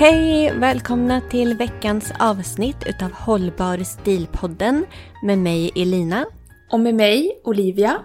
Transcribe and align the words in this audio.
Hej! 0.00 0.52
Välkomna 0.58 1.20
till 1.20 1.56
veckans 1.56 2.12
avsnitt 2.18 2.76
utav 2.86 3.12
Hållbar 3.12 3.78
stilpodden 3.78 4.86
med 5.22 5.38
mig 5.38 5.70
Elina. 5.76 6.26
Och 6.72 6.80
med 6.80 6.94
mig, 6.94 7.40
Olivia. 7.44 8.04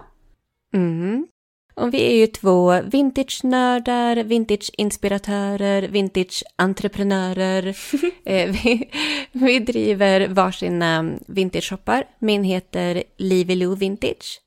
Mm. 0.74 1.26
Och 1.74 1.94
vi 1.94 2.06
är 2.06 2.16
ju 2.16 2.26
två 2.26 2.80
vintage-nördar, 2.80 4.16
vintage-inspiratörer, 4.16 5.88
vintage-entreprenörer. 5.88 7.76
Eh, 8.24 8.50
vi, 8.50 8.90
vi 9.32 9.58
driver 9.58 10.28
varsina 10.28 11.18
vintage-shoppar. 11.26 12.04
Min 12.18 12.44
heter 12.44 13.02
Livy 13.16 13.74
Vintage. 13.74 14.40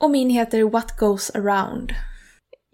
Och 0.00 0.10
min 0.10 0.30
heter 0.30 0.62
What 0.62 0.98
Goes 0.98 1.30
Around. 1.30 1.92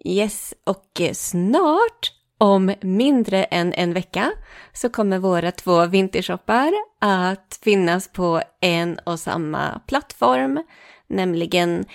Yes, 0.05 0.53
och 0.63 1.01
snart 1.13 2.18
om 2.39 2.73
mindre 2.81 3.43
än 3.43 3.73
en 3.73 3.93
vecka 3.93 4.31
så 4.73 4.89
kommer 4.89 5.19
våra 5.19 5.51
två 5.51 5.85
vintershoppar 5.85 6.73
att 6.99 7.59
finnas 7.63 8.07
på 8.07 8.41
en 8.61 8.99
och 9.03 9.19
samma 9.19 9.81
plattform, 9.87 10.63
nämligen 11.07 11.85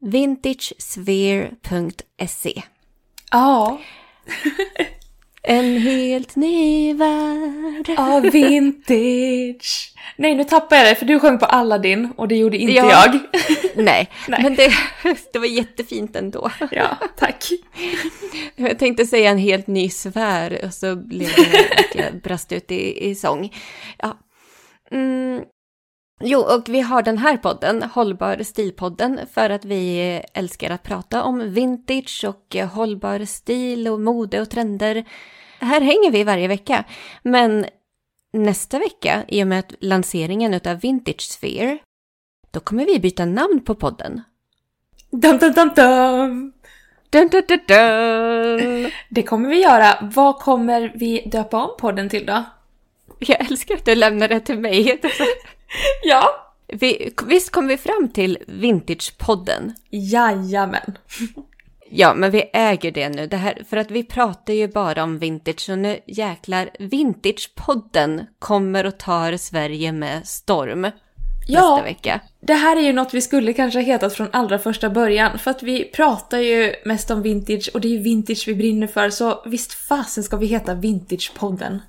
vintagesphere.se. 0.00 2.62
Ja. 3.30 3.80
En 5.48 5.78
helt 5.78 6.36
ny 6.36 6.94
värld. 6.94 7.90
Av 7.98 8.22
vintage. 8.22 9.92
Nej, 10.16 10.34
nu 10.34 10.44
tappade 10.44 10.80
jag 10.80 10.90
det 10.90 10.94
för 10.98 11.06
du 11.06 11.20
sjöng 11.20 11.38
på 11.38 11.44
Aladdin 11.46 12.12
och 12.16 12.28
det 12.28 12.36
gjorde 12.36 12.56
inte 12.56 12.72
Ja. 12.74 12.90
jag. 13.06 13.20
Nej, 13.84 14.10
Nej. 14.28 14.42
men 14.42 14.54
det, 14.54 14.70
det 15.32 15.38
var 15.38 15.46
jättefint 15.46 16.16
ändå. 16.16 16.50
Ja, 16.70 16.96
tack. 17.18 17.44
Jag 18.56 18.78
tänkte 18.78 19.06
säga 19.06 19.30
en 19.30 19.38
helt 19.38 19.66
ny 19.66 19.88
sfär 19.90 20.60
och 20.64 20.74
så 20.74 20.96
blev 20.96 21.28
det 21.92 21.98
jag 21.98 22.20
brast 22.22 22.52
ut 22.52 22.70
i, 22.70 23.08
i 23.10 23.14
sång. 23.14 23.54
Ja. 23.98 24.18
Mm. 24.90 25.40
Jo, 26.20 26.40
och 26.40 26.68
vi 26.68 26.80
har 26.80 27.02
den 27.02 27.18
här 27.18 27.36
podden, 27.36 27.82
Hållbar 27.82 28.42
stilpodden, 28.42 29.20
för 29.32 29.50
att 29.50 29.64
vi 29.64 30.22
älskar 30.34 30.70
att 30.70 30.82
prata 30.82 31.22
om 31.22 31.50
vintage 31.52 32.24
och 32.28 32.56
hållbar 32.56 33.24
stil 33.24 33.88
och 33.88 34.00
mode 34.00 34.40
och 34.40 34.50
trender. 34.50 35.04
Här 35.60 35.80
hänger 35.80 36.10
vi 36.10 36.24
varje 36.24 36.48
vecka. 36.48 36.84
Men 37.22 37.66
nästa 38.32 38.78
vecka, 38.78 39.24
i 39.28 39.42
och 39.42 39.46
med 39.46 39.58
att 39.58 39.74
lanseringen 39.80 40.60
av 40.66 40.80
Vintage 40.80 41.20
Sphere, 41.20 41.78
då 42.50 42.60
kommer 42.60 42.86
vi 42.86 43.00
byta 43.00 43.24
namn 43.24 43.60
på 43.64 43.74
podden. 43.74 44.22
Dum, 45.10 45.38
dum, 45.38 45.52
dum, 45.52 45.70
dum. 45.76 46.52
Dun, 47.10 47.28
dun, 47.28 47.42
dun, 47.48 47.60
dun. 47.68 48.90
Det 49.08 49.22
kommer 49.22 49.48
vi 49.48 49.62
göra. 49.62 50.10
Vad 50.14 50.38
kommer 50.38 50.92
vi 50.94 51.28
döpa 51.32 51.64
om 51.64 51.76
podden 51.78 52.08
till 52.08 52.26
då? 52.26 52.44
Jag 53.18 53.40
älskar 53.40 53.74
att 53.74 53.84
du 53.84 53.94
lämnar 53.94 54.28
det 54.28 54.40
till 54.40 54.58
mig. 54.58 55.00
Ja. 56.04 56.28
Vi, 56.68 57.12
visst 57.26 57.50
kom 57.50 57.66
vi 57.66 57.76
fram 57.76 58.08
till 58.08 58.38
Vintagepodden? 58.46 59.74
Jajamän. 59.90 60.98
Ja, 61.90 62.14
men 62.14 62.30
vi 62.30 62.50
äger 62.52 62.90
det 62.90 63.08
nu. 63.08 63.26
Det 63.26 63.36
här, 63.36 63.62
för 63.68 63.76
att 63.76 63.90
vi 63.90 64.04
pratar 64.04 64.52
ju 64.52 64.68
bara 64.68 65.02
om 65.02 65.18
vintage 65.18 65.70
och 65.70 65.78
nu 65.78 65.98
jäklar, 66.06 66.70
Vintagepodden 66.78 68.26
kommer 68.38 68.86
och 68.86 68.98
tar 68.98 69.36
Sverige 69.36 69.92
med 69.92 70.26
storm 70.26 70.80
nästa 70.80 70.94
Ja, 71.48 71.80
vecka. 71.84 72.20
det 72.40 72.54
här 72.54 72.76
är 72.76 72.80
ju 72.80 72.92
något 72.92 73.14
vi 73.14 73.20
skulle 73.20 73.52
kanske 73.52 73.78
ha 73.78 73.84
hetat 73.84 74.14
från 74.14 74.28
allra 74.32 74.58
första 74.58 74.90
början. 74.90 75.38
För 75.38 75.50
att 75.50 75.62
vi 75.62 75.84
pratar 75.84 76.38
ju 76.38 76.74
mest 76.84 77.10
om 77.10 77.22
vintage 77.22 77.70
och 77.74 77.80
det 77.80 77.88
är 77.88 77.92
ju 77.92 77.98
vintage 78.02 78.44
vi 78.48 78.54
brinner 78.54 78.86
för. 78.86 79.10
Så 79.10 79.42
visst 79.46 79.72
fasen 79.74 80.24
ska 80.24 80.36
vi 80.36 80.46
heta 80.46 80.74
Vintagepodden. 80.74 81.82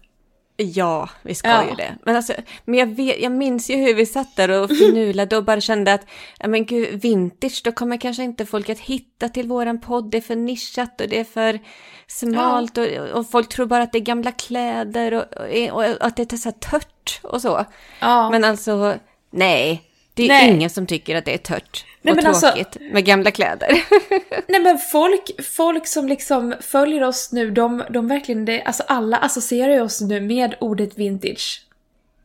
Ja, 0.59 1.09
vi 1.21 1.35
ska 1.35 1.47
Ja. 1.49 1.69
ju 1.69 1.75
det. 1.75 1.95
Men, 2.03 2.15
alltså, 2.15 2.33
men 2.65 2.79
jag, 2.79 2.87
vet, 2.87 3.19
jag 3.19 3.31
minns 3.31 3.69
ju 3.69 3.75
hur 3.75 3.93
vi 3.93 4.05
satt 4.05 4.35
där 4.35 4.49
och 4.49 4.69
finurlade 4.69 5.37
och 5.37 5.43
bara 5.43 5.61
kände 5.61 5.93
att 5.93 6.05
ja, 6.39 6.47
men 6.47 6.65
gud, 6.65 7.01
vintage, 7.01 7.61
då 7.63 7.71
kommer 7.71 7.97
kanske 7.97 8.23
inte 8.23 8.45
folk 8.45 8.69
att 8.69 8.79
hitta 8.79 9.29
till 9.29 9.47
våran 9.47 9.81
podd. 9.81 10.11
Det 10.11 10.17
är 10.17 10.21
för 10.21 10.35
nischat 10.35 11.01
och 11.01 11.09
det 11.09 11.19
är 11.19 11.23
för 11.23 11.59
smalt 12.07 12.77
och, 12.77 12.85
och 13.13 13.29
folk 13.29 13.49
tror 13.49 13.65
bara 13.65 13.83
att 13.83 13.91
det 13.91 13.97
är 13.97 14.01
gamla 14.01 14.31
kläder 14.31 15.13
och, 15.13 15.23
och, 15.71 15.83
och 15.83 16.05
att 16.05 16.15
det 16.15 16.33
är 16.33 16.37
så 16.37 16.49
här 16.49 16.59
tört 16.59 17.19
och 17.23 17.41
så. 17.41 17.65
Ja. 17.99 18.29
Men 18.29 18.43
alltså, 18.43 18.95
nej. 19.31 19.83
Det 20.13 20.23
är 20.23 20.27
Nej. 20.27 20.49
ingen 20.49 20.69
som 20.69 20.87
tycker 20.87 21.15
att 21.15 21.25
det 21.25 21.33
är 21.33 21.37
tört 21.37 21.85
Nej, 22.07 22.11
och 22.11 22.23
men 22.23 22.27
alltså- 22.27 22.47
tråkigt 22.51 22.77
med 22.91 23.05
gamla 23.05 23.31
kläder. 23.31 23.81
Nej 24.47 24.59
men 24.61 24.77
folk, 24.77 25.43
folk 25.55 25.87
som 25.87 26.07
liksom 26.07 26.55
följer 26.61 27.03
oss 27.03 27.31
nu, 27.31 27.51
de, 27.51 27.83
de 27.89 28.07
verkligen, 28.07 28.45
det, 28.45 28.61
alltså 28.63 28.83
alla 28.87 29.17
associerar 29.17 29.73
ju 29.73 29.81
oss 29.81 30.01
nu 30.01 30.21
med 30.21 30.55
ordet 30.59 30.97
vintage. 30.97 31.65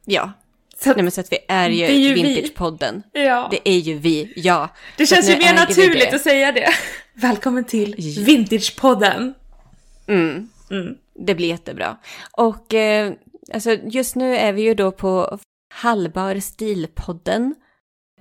ja. 0.04 0.32
Så 0.78 0.90
att- 0.90 0.96
Nej, 0.96 1.02
men 1.02 1.12
så 1.12 1.20
att 1.20 1.32
vi 1.32 1.38
är 1.48 1.68
ju, 1.70 1.86
Det 1.86 1.92
är 1.92 1.98
ju 1.98 2.14
vi. 2.14 2.22
Vintagepodden. 2.22 3.02
Ja. 3.12 3.48
Det 3.50 3.68
är 3.68 3.78
ju 3.78 3.98
vi, 3.98 4.32
ja. 4.36 4.68
Det 4.96 5.06
Så 5.06 5.14
känns 5.14 5.30
ju 5.30 5.36
mer 5.36 5.54
naturligt 5.54 6.10
det. 6.10 6.16
att 6.16 6.22
säga 6.22 6.52
det. 6.52 6.68
Välkommen 7.14 7.64
till 7.64 7.94
Ja. 7.98 8.22
Vintagepodden. 8.24 9.34
Mm. 10.06 10.48
Mm. 10.70 10.94
Det 11.14 11.34
blir 11.34 11.48
jättebra. 11.48 11.96
Och 12.32 12.74
eh, 12.74 13.12
alltså, 13.54 13.70
just 13.72 14.16
nu 14.16 14.36
är 14.36 14.52
vi 14.52 14.62
ju 14.62 14.74
då 14.74 14.92
på 14.92 15.38
Hallbar 15.74 16.40
stilpodden 16.40 17.54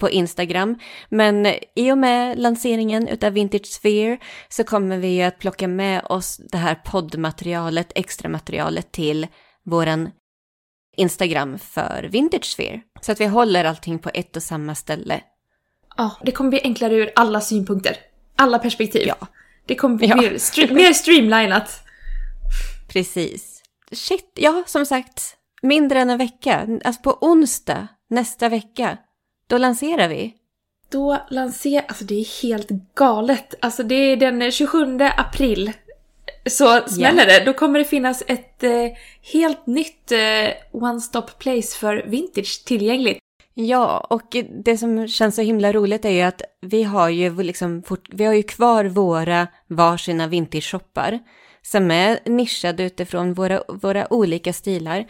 på 0.02 0.10
Instagram. 0.10 0.80
Men 1.10 1.46
i 1.76 1.92
och 1.92 1.98
med 1.98 2.40
lanseringen 2.40 3.08
utav 3.08 3.34
Vintage 3.34 3.66
Sphere 3.66 4.18
så 4.50 4.64
kommer 4.64 4.98
vi 4.98 5.08
ju 5.08 5.22
att 5.22 5.40
plocka 5.40 5.68
med 5.68 6.02
oss 6.10 6.38
det 6.52 6.58
här 6.58 6.76
poddmaterialet, 6.76 7.92
extra 7.96 8.30
materialet 8.30 8.92
till 8.92 9.28
våran 9.66 10.10
Instagram 10.98 11.60
för 11.60 12.10
Vintage 12.12 12.46
Sphere. 12.46 12.82
Så 13.02 13.12
att 13.12 13.20
vi 13.22 13.26
håller 13.26 13.66
allting 13.66 14.00
på 14.00 14.10
ett 14.14 14.36
och 14.36 14.44
samma 14.44 14.76
ställe. 14.76 15.22
Ja, 15.98 16.12
det 16.24 16.32
kommer 16.32 16.50
bli 16.50 16.62
enklare 16.64 16.94
ur 16.96 17.12
alla 17.16 17.42
synpunkter. 17.42 17.96
Alla 18.36 18.60
perspektiv. 18.60 19.08
Ja. 19.08 19.28
Det 19.66 19.76
kommer 19.76 19.96
bli 19.96 20.08
Ja. 20.08 20.16
mer, 20.16 20.32
stre- 20.32 20.74
mer 20.74 20.94
streamlinat. 20.94 21.80
Precis. 22.94 23.64
Shit, 23.92 24.32
ja 24.36 24.64
som 24.68 24.86
sagt, 24.86 25.36
mindre 25.62 26.00
än 26.00 26.10
en 26.10 26.18
vecka. 26.18 26.68
Alltså 26.86 27.02
på 27.02 27.18
onsdag 27.22 27.88
nästa 28.10 28.50
vecka, 28.50 28.98
då 29.52 29.58
lanserar 29.58 30.08
vi. 30.08 30.34
Då 30.92 31.18
lanserar, 31.30 31.86
alltså 31.88 32.04
det 32.04 32.16
är 32.16 32.44
helt 32.44 32.70
galet. 32.96 33.56
Alltså 33.60 33.84
det 33.84 33.96
är 33.96 34.18
den 34.18 34.52
27 34.52 35.00
april. 35.18 35.72
Så 36.50 36.82
smäller 36.88 37.26
det, 37.26 37.46
då 37.46 37.54
kommer 37.54 37.80
det 37.80 37.86
finnas 37.86 38.24
ett 38.28 38.64
eh, 38.64 38.88
helt 39.34 39.68
nytt 39.68 40.12
eh, 40.12 40.18
one-stop 40.72 41.28
place 41.40 41.78
för 41.78 42.04
vintage 42.08 42.66
tillgängligt. 42.66 43.18
Ja, 43.54 44.08
och 44.10 44.36
det 44.64 44.78
som 44.78 45.08
känns 45.08 45.36
så 45.36 45.42
himla 45.42 45.72
roligt 45.72 46.06
är 46.06 46.10
ju 46.10 46.22
att 46.22 46.42
vi 46.62 46.84
har 46.84 47.10
ju 47.10 47.44
liksom 47.44 47.84
fort, 47.84 48.10
vi 48.12 48.26
har 48.26 48.34
ju 48.34 48.44
kvar 48.44 48.86
våra 48.86 49.48
varsina 49.68 50.28
vintage-shoppar 50.28 51.20
som 51.62 51.92
är 51.92 52.20
nischade 52.26 52.84
utifrån 52.84 53.34
våra, 53.34 53.64
våra 53.68 54.14
olika 54.14 54.54
stilar. 54.54 55.06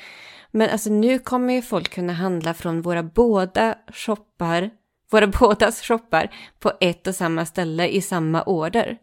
Men 0.52 0.70
alltså 0.70 0.90
nu 0.90 1.20
kommer 1.20 1.54
ju 1.54 1.62
folk 1.62 1.94
kunna 1.94 2.14
handla 2.14 2.54
från 2.54 2.82
våra 2.82 3.04
båda 3.04 3.76
shoppar, 3.94 4.70
våra 5.12 5.28
bådas 5.40 5.82
shoppar 5.82 6.32
på 6.60 6.72
ett 6.80 7.08
och 7.08 7.16
samma 7.16 7.46
ställe 7.46 7.88
i 7.88 8.02
samma 8.02 8.44
order. 8.44 8.98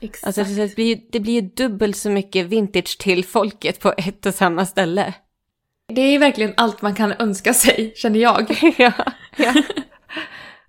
Exakt. 0.00 0.26
Alltså 0.26 0.44
så 0.44 0.60
det 0.60 0.74
blir, 0.74 1.00
det 1.12 1.20
blir 1.20 1.32
ju 1.32 1.40
dubbelt 1.40 1.96
så 1.96 2.10
mycket 2.10 2.46
vintage 2.46 2.98
till 2.98 3.24
folket 3.24 3.80
på 3.80 3.94
ett 3.96 4.26
och 4.26 4.34
samma 4.34 4.66
ställe. 4.66 5.14
Det 5.88 6.00
är 6.00 6.18
verkligen 6.18 6.54
allt 6.56 6.82
man 6.82 6.94
kan 6.94 7.12
önska 7.12 7.54
sig, 7.54 7.92
känner 7.96 8.20
jag. 8.20 8.74
ja, 8.78 8.92
ja. 9.36 9.54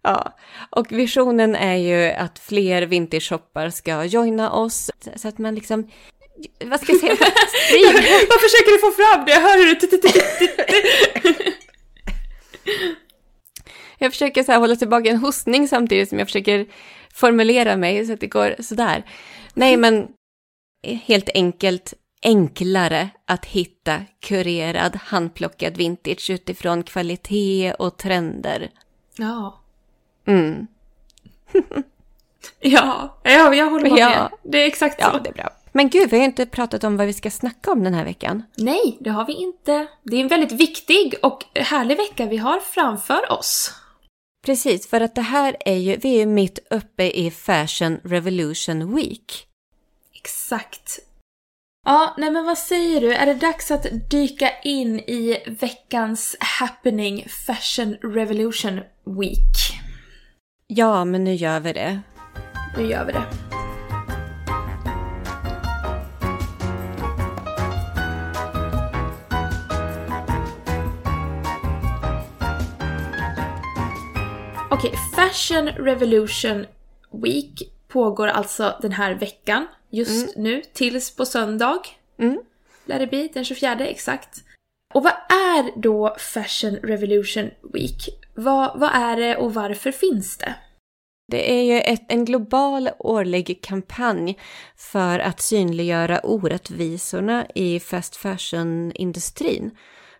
Ja, 0.03 0.37
och 0.69 0.91
visionen 0.91 1.55
är 1.55 1.75
ju 1.75 2.11
att 2.11 2.39
fler 2.39 2.81
vintage-shoppar 2.81 3.69
ska 3.69 4.05
joina 4.05 4.51
oss 4.51 4.91
så 5.15 5.27
att 5.27 5.37
man 5.37 5.55
liksom 5.55 5.89
vad 6.65 6.81
ska 6.81 6.91
jag 6.91 7.01
säga? 7.01 7.15
Vad 8.29 8.41
försöker 8.41 8.71
du 8.71 8.79
få 8.79 8.91
fram 8.91 9.25
det? 9.25 9.31
Jag 9.31 9.41
hör 9.41 9.57
hur 9.57 9.75
du... 9.75 9.87
Jag 13.97 14.11
försöker 14.11 14.43
så 14.43 14.53
hålla 14.53 14.75
tillbaka 14.75 15.09
en 15.09 15.17
hostning 15.17 15.67
samtidigt 15.67 16.09
som 16.09 16.19
jag 16.19 16.27
försöker 16.27 16.65
formulera 17.13 17.77
mig 17.77 18.05
så 18.05 18.13
att 18.13 18.19
det 18.19 18.27
går 18.27 18.55
sådär. 18.59 19.05
Nej, 19.53 19.77
men 19.77 20.07
helt 20.83 21.29
enkelt 21.33 21.93
enklare 22.21 23.09
att 23.25 23.45
hitta 23.45 24.01
kurerad, 24.19 24.95
handplockad 24.95 25.77
vintage 25.77 26.29
utifrån 26.29 26.83
kvalitet 26.83 27.73
och 27.73 27.97
trender. 27.97 28.69
Ja. 29.15 29.61
Mm. 30.25 30.67
ja, 32.59 33.19
jag, 33.23 33.55
jag 33.55 33.69
håller 33.69 33.89
med. 33.89 33.99
Ja. 33.99 34.29
Det 34.43 34.57
är 34.57 34.67
exakt 34.67 35.01
så. 35.01 35.09
Ja, 35.13 35.19
det 35.23 35.29
är 35.29 35.33
bra. 35.33 35.49
Men 35.71 35.89
gud, 35.89 36.09
vi 36.09 36.17
har 36.17 36.23
ju 36.23 36.29
inte 36.29 36.45
pratat 36.45 36.83
om 36.83 36.97
vad 36.97 37.07
vi 37.07 37.13
ska 37.13 37.31
snacka 37.31 37.71
om 37.71 37.83
den 37.83 37.93
här 37.93 38.05
veckan. 38.05 38.43
Nej, 38.55 38.97
det 38.99 39.09
har 39.09 39.25
vi 39.25 39.33
inte. 39.33 39.87
Det 40.03 40.15
är 40.15 40.21
en 40.21 40.27
väldigt 40.27 40.51
viktig 40.51 41.15
och 41.21 41.43
härlig 41.55 41.97
vecka 41.97 42.25
vi 42.25 42.37
har 42.37 42.59
framför 42.59 43.31
oss. 43.31 43.73
Precis, 44.45 44.87
för 44.87 45.01
att 45.01 45.15
det 45.15 45.21
här 45.21 45.55
är 45.59 45.75
ju, 45.75 45.97
vi 45.97 46.15
är 46.15 46.19
ju 46.19 46.25
mitt 46.25 46.59
uppe 46.69 47.03
i 47.03 47.31
Fashion 47.31 47.99
Revolution 48.03 48.95
Week. 48.95 49.47
Exakt. 50.15 50.99
Ja, 51.85 52.15
nej 52.17 52.31
men 52.31 52.45
vad 52.45 52.57
säger 52.57 53.01
du? 53.01 53.13
Är 53.13 53.25
det 53.25 53.33
dags 53.33 53.71
att 53.71 53.87
dyka 54.09 54.49
in 54.63 54.99
i 54.99 55.43
veckans 55.61 56.35
happening 56.39 57.25
Fashion 57.47 57.93
Revolution 57.93 58.81
Week? 59.19 59.81
Ja, 60.67 61.05
men 61.05 61.23
nu 61.23 61.33
gör 61.33 61.59
vi 61.59 61.73
det. 61.73 61.99
Nu 62.77 62.87
gör 62.87 63.05
vi 63.05 63.11
det. 63.11 63.40
Okej, 74.73 74.89
okay, 74.89 74.99
Fashion 75.15 75.67
Revolution 75.67 76.65
Week 77.23 77.73
pågår 77.87 78.27
alltså 78.27 78.77
den 78.81 78.91
här 78.91 79.13
veckan, 79.13 79.67
just 79.89 80.35
mm. 80.35 80.43
nu, 80.43 80.61
tills 80.73 81.15
på 81.15 81.25
söndag. 81.25 81.79
Mm. 82.19 82.39
Lär 82.85 82.99
det 82.99 83.07
bli, 83.07 83.29
den 83.33 83.45
24 83.45 83.79
exakt. 83.79 84.43
Och 84.93 85.03
vad 85.03 85.13
är 85.29 85.81
då 85.81 86.15
Fashion 86.19 86.75
Revolution 86.75 87.49
Week? 87.73 88.09
Vad, 88.35 88.79
vad 88.79 88.89
är 88.93 89.17
det 89.17 89.37
och 89.37 89.53
varför 89.53 89.91
finns 89.91 90.37
det? 90.37 90.55
Det 91.31 91.51
är 91.51 91.63
ju 91.63 91.79
ett, 91.79 92.05
en 92.07 92.25
global 92.25 92.89
årlig 92.99 93.59
kampanj 93.63 94.39
för 94.77 95.19
att 95.19 95.41
synliggöra 95.41 96.19
orättvisorna 96.19 97.45
i 97.55 97.79
fast 97.79 98.15
fashion-industrin. 98.15 99.71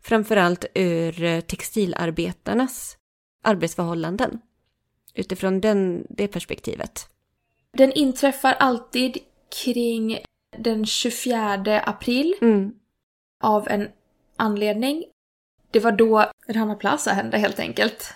Framförallt 0.01 0.65
ur 0.74 1.42
textilarbetarnas 1.42 2.98
arbetsförhållanden. 3.42 4.40
Utifrån 5.14 5.62
den, 5.62 6.06
det 6.10 6.28
perspektivet. 6.28 7.10
Den 7.72 7.92
inträffar 7.92 8.54
alltid 8.54 9.18
kring 9.64 10.20
den 10.58 10.86
24 10.86 11.82
april. 11.86 12.36
Mm. 12.42 12.74
Av 13.40 13.68
en 13.70 13.90
anledning. 14.36 15.04
Det 15.72 15.80
var 15.80 15.92
då 15.92 16.32
Rana 16.48 16.76
Plaza 16.76 17.14
hände 17.14 17.38
helt 17.38 17.60
enkelt. 17.60 18.14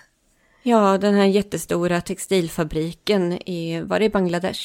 Ja, 0.62 0.98
den 0.98 1.14
här 1.14 1.24
jättestora 1.24 2.00
textilfabriken 2.00 3.32
i, 3.32 3.80
var 3.80 3.98
det 3.98 4.04
i 4.04 4.10
Bangladesh? 4.10 4.60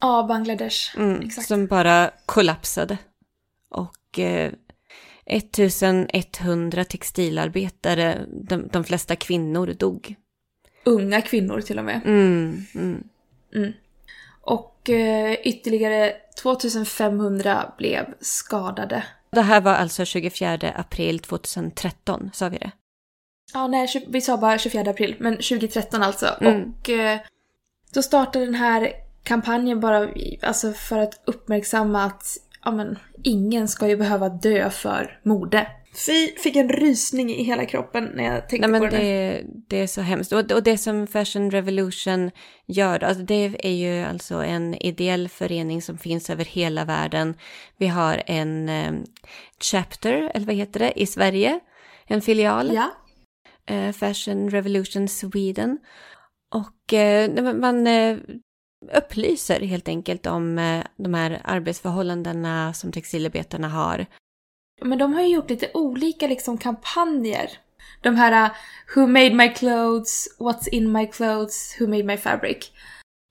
Ja, 0.00 0.26
Bangladesh. 0.28 0.98
Mm, 0.98 1.20
exakt. 1.20 1.48
Som 1.48 1.66
bara 1.66 2.10
kollapsade. 2.26 2.98
Och 3.68 4.18
eh, 4.18 4.52
1100 5.26 6.84
textilarbetare, 6.84 8.26
de, 8.28 8.68
de 8.72 8.84
flesta 8.84 9.16
kvinnor, 9.16 9.66
dog. 9.66 10.14
Unga 10.84 11.20
kvinnor 11.20 11.60
till 11.60 11.78
och 11.78 11.84
med. 11.84 12.00
Mm, 12.04 12.66
mm. 12.74 13.04
Mm. 13.54 13.72
Och 14.40 14.90
eh, 14.90 15.34
ytterligare 15.34 16.12
2500 16.42 17.72
blev 17.78 18.14
skadade. 18.20 19.04
Det 19.30 19.40
här 19.40 19.60
var 19.60 19.74
alltså 19.74 20.04
24 20.04 20.58
april 20.74 21.18
2013, 21.18 22.30
sa 22.32 22.48
vi 22.48 22.58
det? 22.58 22.70
Ja, 23.52 23.66
nej, 23.66 24.06
vi 24.08 24.20
sa 24.20 24.36
bara 24.36 24.58
24 24.58 24.90
april, 24.90 25.16
men 25.18 25.34
2013 25.34 26.02
alltså. 26.02 26.26
Mm. 26.40 26.74
Och 26.80 26.90
eh, 26.90 27.20
då 27.94 28.02
startade 28.02 28.44
den 28.44 28.54
här 28.54 28.92
kampanjen 29.22 29.80
bara 29.80 30.08
alltså 30.42 30.72
för 30.72 30.98
att 30.98 31.20
uppmärksamma 31.24 32.04
att 32.04 32.36
ja, 32.64 32.70
men, 32.70 32.98
ingen 33.22 33.68
ska 33.68 33.88
ju 33.88 33.96
behöva 33.96 34.28
dö 34.28 34.70
för 34.70 35.20
mode. 35.22 35.66
Fy, 35.94 36.28
fick 36.36 36.56
en 36.56 36.68
rysning 36.68 37.30
i 37.30 37.42
hela 37.42 37.66
kroppen 37.66 38.10
när 38.14 38.24
jag 38.24 38.48
tänkte 38.48 38.68
Nej, 38.68 38.80
men 38.80 38.90
på 38.90 38.96
det. 38.96 39.02
det. 39.02 39.44
Det 39.68 39.76
är 39.76 39.86
så 39.86 40.00
hemskt. 40.00 40.32
Och, 40.32 40.52
och 40.52 40.62
det 40.62 40.78
som 40.78 41.06
Fashion 41.06 41.50
Revolution 41.50 42.30
gör, 42.66 43.04
alltså 43.04 43.24
det 43.24 43.66
är 43.66 43.72
ju 43.72 44.04
alltså 44.04 44.34
en 44.34 44.74
ideell 44.74 45.28
förening 45.28 45.82
som 45.82 45.98
finns 45.98 46.30
över 46.30 46.44
hela 46.44 46.84
världen. 46.84 47.34
Vi 47.76 47.86
har 47.86 48.22
en 48.26 48.68
eh, 48.68 48.92
chapter, 49.60 50.30
eller 50.34 50.46
vad 50.46 50.54
heter 50.54 50.80
det, 50.80 51.00
i 51.00 51.06
Sverige. 51.06 51.60
En 52.06 52.22
filial. 52.22 52.72
Ja. 52.74 52.90
Eh, 53.74 53.92
Fashion 53.92 54.50
Revolution 54.50 55.08
Sweden. 55.08 55.78
Och 56.54 56.92
eh, 56.92 57.54
man 57.54 57.86
eh, 57.86 58.16
upplyser 58.92 59.60
helt 59.60 59.88
enkelt 59.88 60.26
om 60.26 60.58
eh, 60.58 60.84
de 60.96 61.14
här 61.14 61.40
arbetsförhållandena 61.44 62.72
som 62.74 62.92
textilarbetarna 62.92 63.68
har. 63.68 64.06
Men 64.82 64.98
de 64.98 65.14
har 65.14 65.22
ju 65.22 65.28
gjort 65.28 65.50
lite 65.50 65.70
olika 65.74 66.26
liksom 66.26 66.58
kampanjer. 66.58 67.50
De 68.00 68.16
här 68.16 68.44
eh, 68.44 68.50
Who 68.94 69.06
made 69.06 69.34
my 69.34 69.48
clothes, 69.48 70.36
What's 70.38 70.68
in 70.68 70.92
my 70.92 71.06
clothes, 71.06 71.76
Who 71.78 71.86
made 71.86 72.04
my 72.04 72.16
fabric. 72.16 72.72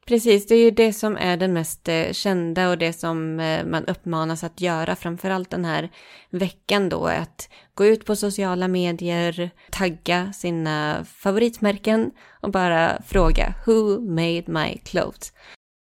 Precis, 0.10 0.48
det 0.48 0.56
är 0.56 0.64
ju 0.64 0.72
det 0.72 0.94
som 0.94 1.18
är 1.18 1.38
den 1.38 1.54
mest 1.54 1.88
eh, 1.88 2.12
kända 2.12 2.70
och 2.70 2.78
det 2.78 2.94
som 2.94 3.40
eh, 3.40 3.66
man 3.66 3.86
uppmanas 3.86 4.44
att 4.44 4.62
göra 4.62 4.96
framförallt 4.96 5.50
den 5.50 5.66
här 5.66 5.90
veckan 6.30 6.90
då. 6.90 7.08
Att 7.08 7.50
gå 7.74 7.86
ut 7.86 8.06
på 8.06 8.16
sociala 8.16 8.68
medier, 8.68 9.50
tagga 9.72 10.34
sina 10.34 11.06
favoritmärken 11.06 12.12
och 12.42 12.52
bara 12.52 13.02
fråga 13.08 13.54
Who 13.66 14.00
made 14.00 14.44
my 14.48 14.78
clothes? 14.78 15.34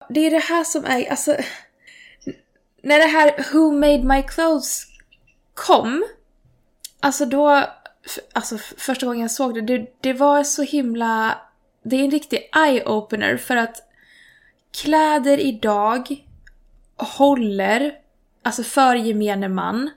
Det 0.09 0.19
är 0.19 0.31
det 0.31 0.39
här 0.39 0.63
som 0.63 0.85
är, 0.85 1.09
alltså... 1.09 1.35
När 2.83 2.99
det 2.99 3.05
här 3.05 3.53
Who 3.53 3.71
made 3.71 4.03
my 4.03 4.23
clothes 4.23 4.85
kom, 5.53 6.03
alltså 6.99 7.25
då, 7.25 7.65
alltså 8.33 8.57
första 8.57 9.05
gången 9.05 9.21
jag 9.21 9.31
såg 9.31 9.53
det, 9.53 9.61
det, 9.61 9.87
det 10.01 10.13
var 10.13 10.43
så 10.43 10.63
himla, 10.63 11.37
det 11.83 11.95
är 11.95 12.03
en 12.03 12.11
riktig 12.11 12.49
eye-opener 12.53 13.37
för 13.37 13.55
att 13.55 13.88
kläder 14.71 15.37
idag 15.37 16.25
håller, 16.97 17.93
alltså 18.43 18.63
för 18.63 18.95
gemene 18.95 19.49
man, 19.49 19.89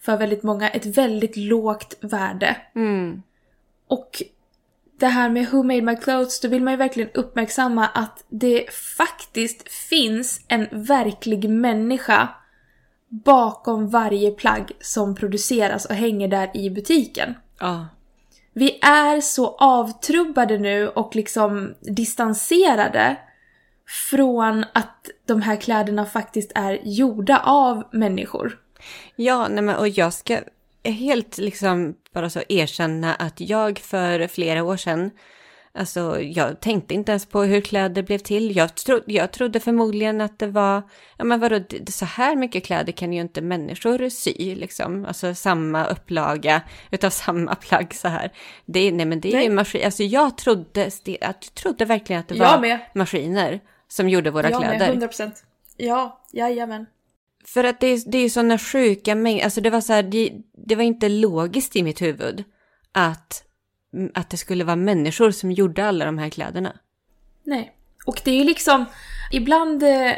för 0.00 0.16
väldigt 0.16 0.42
många, 0.42 0.68
ett 0.68 0.86
väldigt 0.86 1.36
lågt 1.36 1.94
värde. 2.00 2.56
Mm. 2.74 3.22
Och 3.88 4.22
det 4.98 5.06
här 5.06 5.30
med 5.30 5.50
Who 5.50 5.62
made 5.62 5.82
my 5.82 5.96
clothes, 5.96 6.40
då 6.40 6.48
vill 6.48 6.62
man 6.62 6.72
ju 6.72 6.76
verkligen 6.76 7.10
uppmärksamma 7.14 7.86
att 7.86 8.24
det 8.28 8.72
faktiskt 8.96 9.72
finns 9.72 10.44
en 10.48 10.68
verklig 10.70 11.50
människa 11.50 12.28
bakom 13.08 13.88
varje 13.88 14.30
plagg 14.30 14.72
som 14.80 15.14
produceras 15.14 15.84
och 15.84 15.94
hänger 15.94 16.28
där 16.28 16.56
i 16.56 16.70
butiken. 16.70 17.34
Ja. 17.60 17.86
Vi 18.52 18.78
är 18.82 19.20
så 19.20 19.56
avtrubbade 19.56 20.58
nu 20.58 20.88
och 20.88 21.16
liksom 21.16 21.74
distanserade 21.80 23.16
från 24.10 24.64
att 24.72 25.10
de 25.26 25.42
här 25.42 25.56
kläderna 25.56 26.06
faktiskt 26.06 26.52
är 26.54 26.78
gjorda 26.84 27.38
av 27.44 27.84
människor. 27.92 28.58
Ja, 29.16 29.48
nej 29.48 29.62
men, 29.62 29.76
och 29.76 29.88
jag 29.88 30.12
ska 30.12 30.38
helt 30.84 31.38
liksom 31.38 31.94
bara 32.14 32.30
så 32.30 32.42
erkänna 32.48 33.14
att 33.14 33.40
jag 33.40 33.78
för 33.78 34.26
flera 34.26 34.64
år 34.64 34.76
sedan 34.76 35.10
Alltså, 35.72 36.20
jag 36.20 36.60
tänkte 36.60 36.94
inte 36.94 37.12
ens 37.12 37.26
på 37.26 37.42
hur 37.42 37.60
kläder 37.60 38.02
blev 38.02 38.18
till. 38.18 38.56
Jag, 38.56 38.74
tro, 38.74 39.00
jag 39.06 39.32
trodde 39.32 39.60
förmodligen 39.60 40.20
att 40.20 40.38
det 40.38 40.46
var, 40.46 40.82
ja 41.16 41.24
men 41.24 41.40
vadå, 41.40 41.60
så 41.88 42.04
här 42.04 42.36
mycket 42.36 42.64
kläder 42.64 42.92
kan 42.92 43.12
ju 43.12 43.20
inte 43.20 43.40
människor 43.40 44.08
sy, 44.08 44.54
liksom. 44.54 45.04
Alltså 45.04 45.34
samma 45.34 45.84
upplaga 45.84 46.62
utav 46.90 47.10
samma 47.10 47.54
plagg 47.54 47.94
så 47.94 48.08
här. 48.08 48.32
Det, 48.66 48.92
nej 48.92 49.06
men 49.06 49.20
det 49.20 49.34
är 49.34 49.42
ju 49.42 49.50
maskin, 49.50 49.84
alltså 49.84 50.02
jag 50.02 50.38
trodde, 50.38 50.90
jag 51.04 51.40
trodde 51.40 51.84
verkligen 51.84 52.20
att 52.20 52.28
det 52.28 52.38
var 52.38 52.98
maskiner 52.98 53.60
som 53.90 54.08
gjorde 54.08 54.30
våra 54.30 54.50
jag 54.50 54.60
kläder. 54.60 54.94
Med, 54.94 55.10
100%. 55.10 55.30
Ja, 55.76 56.24
jajamän. 56.32 56.86
För 57.44 57.64
att 57.64 57.80
det 57.80 57.86
är, 57.86 58.10
det 58.10 58.18
är 58.18 58.28
sådana 58.28 58.58
sjuka 58.58 59.14
mängder, 59.14 59.44
alltså 59.44 59.60
det 59.60 59.70
var 59.70 59.80
så 59.80 59.92
här, 59.92 60.02
det, 60.02 60.32
det 60.66 60.76
var 60.76 60.82
inte 60.82 61.08
logiskt 61.08 61.76
i 61.76 61.82
mitt 61.82 62.02
huvud 62.02 62.44
att 62.92 63.44
att 64.14 64.30
det 64.30 64.36
skulle 64.36 64.64
vara 64.64 64.76
människor 64.76 65.30
som 65.30 65.52
gjorde 65.52 65.86
alla 65.86 66.04
de 66.04 66.18
här 66.18 66.28
kläderna. 66.28 66.76
Nej. 67.44 67.76
Och 68.06 68.20
det 68.24 68.30
är 68.30 68.34
ju 68.34 68.44
liksom, 68.44 68.84
ibland 69.32 69.82
eh, 69.82 70.12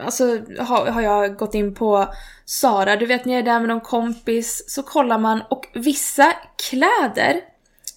alltså, 0.00 0.24
har, 0.58 0.86
har 0.86 1.02
jag 1.02 1.36
gått 1.36 1.54
in 1.54 1.74
på 1.74 2.14
Sara, 2.44 2.96
du 2.96 3.06
vet 3.06 3.24
när 3.24 3.32
jag 3.32 3.40
är 3.40 3.44
där 3.44 3.60
med 3.60 3.68
någon 3.68 3.80
kompis 3.80 4.64
så 4.68 4.82
kollar 4.82 5.18
man 5.18 5.42
och 5.50 5.66
vissa 5.74 6.32
kläder 6.70 7.40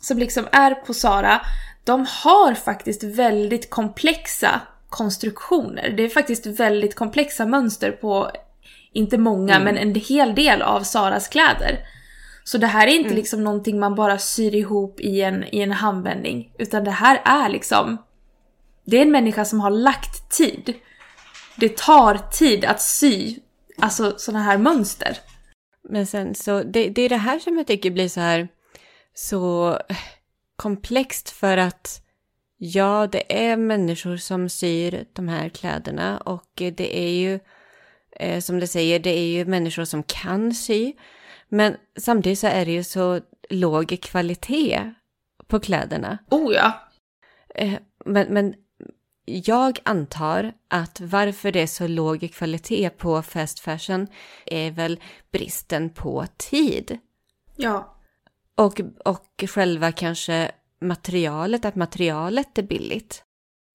som 0.01 0.17
liksom 0.17 0.47
är 0.51 0.75
på 0.75 0.93
Sara, 0.93 1.41
de 1.83 2.05
har 2.23 2.53
faktiskt 2.53 3.03
väldigt 3.03 3.69
komplexa 3.69 4.61
konstruktioner. 4.91 5.89
Det 5.89 6.03
är 6.03 6.09
faktiskt 6.09 6.45
väldigt 6.45 6.95
komplexa 6.95 7.45
mönster 7.45 7.91
på, 7.91 8.31
inte 8.93 9.17
många, 9.17 9.55
mm. 9.55 9.63
men 9.63 9.77
en 9.77 9.95
hel 9.95 10.35
del 10.35 10.61
av 10.61 10.81
Saras 10.81 11.27
kläder. 11.27 11.79
Så 12.43 12.57
det 12.57 12.67
här 12.67 12.87
är 12.87 12.91
inte 12.91 13.09
mm. 13.09 13.15
liksom 13.15 13.43
någonting 13.43 13.79
man 13.79 13.95
bara 13.95 14.17
syr 14.17 14.55
ihop 14.55 14.99
i 14.99 15.21
en, 15.21 15.55
i 15.55 15.61
en 15.61 15.71
handvändning. 15.71 16.53
Utan 16.59 16.83
det 16.83 16.91
här 16.91 17.21
är 17.25 17.49
liksom... 17.49 17.97
Det 18.85 18.97
är 18.97 19.01
en 19.01 19.11
människa 19.11 19.45
som 19.45 19.59
har 19.59 19.69
lagt 19.69 20.29
tid. 20.29 20.73
Det 21.55 21.77
tar 21.77 22.17
tid 22.31 22.65
att 22.65 22.81
sy 22.81 23.35
alltså 23.77 24.13
sådana 24.17 24.43
här 24.43 24.57
mönster. 24.57 25.17
Men 25.89 26.07
sen 26.07 26.35
så, 26.35 26.63
det, 26.63 26.89
det 26.89 27.01
är 27.01 27.09
det 27.09 27.17
här 27.17 27.39
som 27.39 27.57
jag 27.57 27.67
tycker 27.67 27.91
blir 27.91 28.09
så 28.09 28.19
här 28.19 28.47
så 29.13 29.77
komplext 30.55 31.29
för 31.29 31.57
att 31.57 32.01
ja, 32.63 33.07
det 33.07 33.49
är 33.49 33.57
människor 33.57 34.17
som 34.17 34.49
syr 34.49 35.05
de 35.13 35.27
här 35.27 35.49
kläderna 35.49 36.17
och 36.17 36.49
det 36.55 36.99
är 36.99 37.09
ju 37.09 37.39
eh, 38.11 38.39
som 38.39 38.59
det 38.59 38.67
säger, 38.67 38.99
det 38.99 39.09
är 39.09 39.25
ju 39.25 39.45
människor 39.45 39.85
som 39.85 40.03
kan 40.03 40.53
sy. 40.53 40.93
Men 41.49 41.75
samtidigt 41.97 42.39
så 42.39 42.47
är 42.47 42.65
det 42.65 42.71
ju 42.71 42.83
så 42.83 43.19
låg 43.49 43.97
kvalitet 44.01 44.93
på 45.47 45.59
kläderna. 45.59 46.17
Oh 46.29 46.53
ja! 46.53 46.89
Eh, 47.55 47.73
men, 48.05 48.27
men 48.27 48.53
jag 49.25 49.79
antar 49.83 50.53
att 50.67 51.01
varför 51.01 51.51
det 51.51 51.61
är 51.61 51.67
så 51.67 51.87
låg 51.87 52.31
kvalitet 52.33 52.89
på 52.89 53.21
fast 53.21 53.59
fashion 53.59 54.07
är 54.45 54.71
väl 54.71 54.99
bristen 55.31 55.89
på 55.89 56.25
tid. 56.37 56.97
Ja. 57.55 57.97
Och, 58.55 58.81
och 59.05 59.43
själva 59.49 59.91
kanske 59.91 60.51
materialet, 60.81 61.65
att 61.65 61.75
materialet 61.75 62.57
är 62.57 62.63
billigt. 62.63 63.23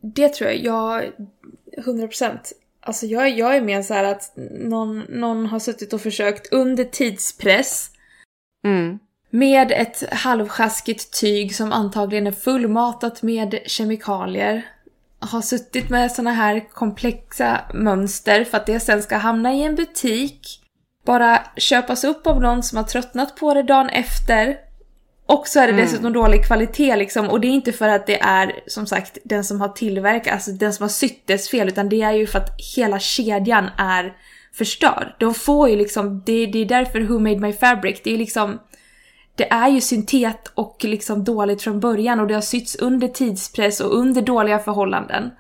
Det 0.03 0.29
tror 0.29 0.51
jag, 0.51 0.59
jag, 0.59 1.13
100 1.77 2.07
procent. 2.07 2.53
Alltså 2.81 3.07
jag, 3.07 3.31
jag 3.31 3.57
är 3.57 3.61
mer 3.61 3.83
så 3.83 3.95
att 3.95 4.33
någon, 4.51 4.99
någon 4.99 5.47
har 5.47 5.59
suttit 5.59 5.93
och 5.93 6.01
försökt 6.01 6.53
under 6.53 6.85
tidspress 6.85 7.91
mm. 8.65 8.99
med 9.31 9.73
ett 9.73 10.13
halvsjaskigt 10.13 11.21
tyg 11.21 11.57
som 11.57 11.73
antagligen 11.73 12.27
är 12.27 12.33
fullmatat 12.33 13.23
med 13.23 13.59
kemikalier. 13.67 14.67
Har 15.19 15.41
suttit 15.41 15.91
med 15.91 16.13
såna 16.13 16.33
här 16.33 16.69
komplexa 16.73 17.61
mönster 17.75 18.45
för 18.45 18.57
att 18.57 18.67
det 18.67 18.81
sen 18.81 19.03
ska 19.03 19.17
hamna 19.17 19.55
i 19.55 19.63
en 19.63 19.75
butik. 19.75 20.63
Bara 21.05 21.43
köpas 21.57 22.05
upp 22.05 22.27
av 22.27 22.41
någon 22.41 22.63
som 22.63 22.77
har 22.77 22.85
tröttnat 22.85 23.37
på 23.37 23.55
det 23.55 23.63
dagen 23.63 23.89
efter 23.89 24.66
och 25.27 25.49
så 25.49 25.61
är 25.61 25.67
det 25.67 25.73
mm. 25.73 25.85
dessutom 25.85 26.13
dålig 26.13 26.47
kvalitet 26.47 26.97
liksom 26.97 27.29
och 27.29 27.41
det 27.41 27.49
är 27.49 27.53
inte 27.53 27.73
för 27.73 27.89
att 27.89 28.07
det 28.07 28.21
är 28.21 28.53
som 28.67 28.87
sagt 28.87 29.19
den 29.25 29.45
som 29.45 29.61
har 29.61 29.69
tillverkat, 29.69 30.33
alltså 30.33 30.51
den 30.51 30.73
som 30.73 30.83
har 30.83 30.89
sytt 30.89 31.27
dess 31.27 31.51
fel 31.51 31.69
utan 31.69 31.89
det 31.89 32.03
är 32.03 32.13
ju 32.13 32.27
för 32.27 32.39
att 32.39 32.61
hela 32.77 32.99
kedjan 32.99 33.69
är 33.79 34.13
förstörd. 34.55 35.15
De 35.19 35.35
får 35.35 35.69
ju 35.69 35.77
liksom, 35.77 36.23
det, 36.27 36.47
det 36.47 36.59
är 36.59 36.65
därför 36.65 37.01
Who 37.01 37.19
Made 37.19 37.39
My 37.39 37.53
Fabric, 37.53 38.01
det 38.05 38.15
är 38.15 38.19
liksom 38.19 38.59
det 39.35 39.53
är 39.53 39.69
ju 39.69 39.81
syntet 39.81 40.51
och 40.55 40.77
liksom 40.81 41.25
dåligt 41.25 41.63
från 41.63 41.81
början 41.81 42.21
och 42.21 42.27
det 42.27 42.35
har 42.35 42.41
sytts 42.41 42.77
under 42.77 43.09
tidspress 43.09 43.81
och 43.81 43.99
under 43.99 44.23
dåliga 44.23 44.59
förhållanden. 44.59 45.31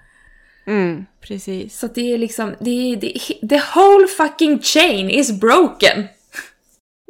Mm, 0.66 1.06
precis. 1.20 1.78
Så 1.78 1.86
det 1.86 2.14
är 2.14 2.18
liksom, 2.18 2.54
det 2.60 2.70
är, 2.70 2.96
det, 2.96 3.12
the 3.48 3.62
whole 3.74 4.06
fucking 4.06 4.58
chain 4.58 5.10
is 5.10 5.40
broken! 5.40 6.04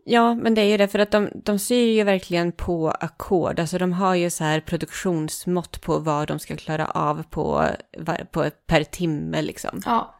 Ja, 0.08 0.34
men 0.34 0.54
det 0.54 0.60
är 0.60 0.64
ju 0.64 0.76
det, 0.76 0.88
för 0.88 0.98
att 0.98 1.10
de, 1.10 1.30
de 1.34 1.58
syr 1.58 1.86
ju 1.86 2.04
verkligen 2.04 2.52
på 2.52 2.90
ackord. 2.90 3.60
Alltså 3.60 3.78
de 3.78 3.92
har 3.92 4.14
ju 4.14 4.30
så 4.30 4.44
här 4.44 4.60
produktionsmått 4.60 5.80
på 5.80 5.98
vad 5.98 6.28
de 6.28 6.38
ska 6.38 6.56
klara 6.56 6.86
av 6.86 7.22
på, 7.22 7.68
på 8.30 8.50
per 8.66 8.84
timme 8.84 9.42
liksom. 9.42 9.82
Ja. 9.84 10.14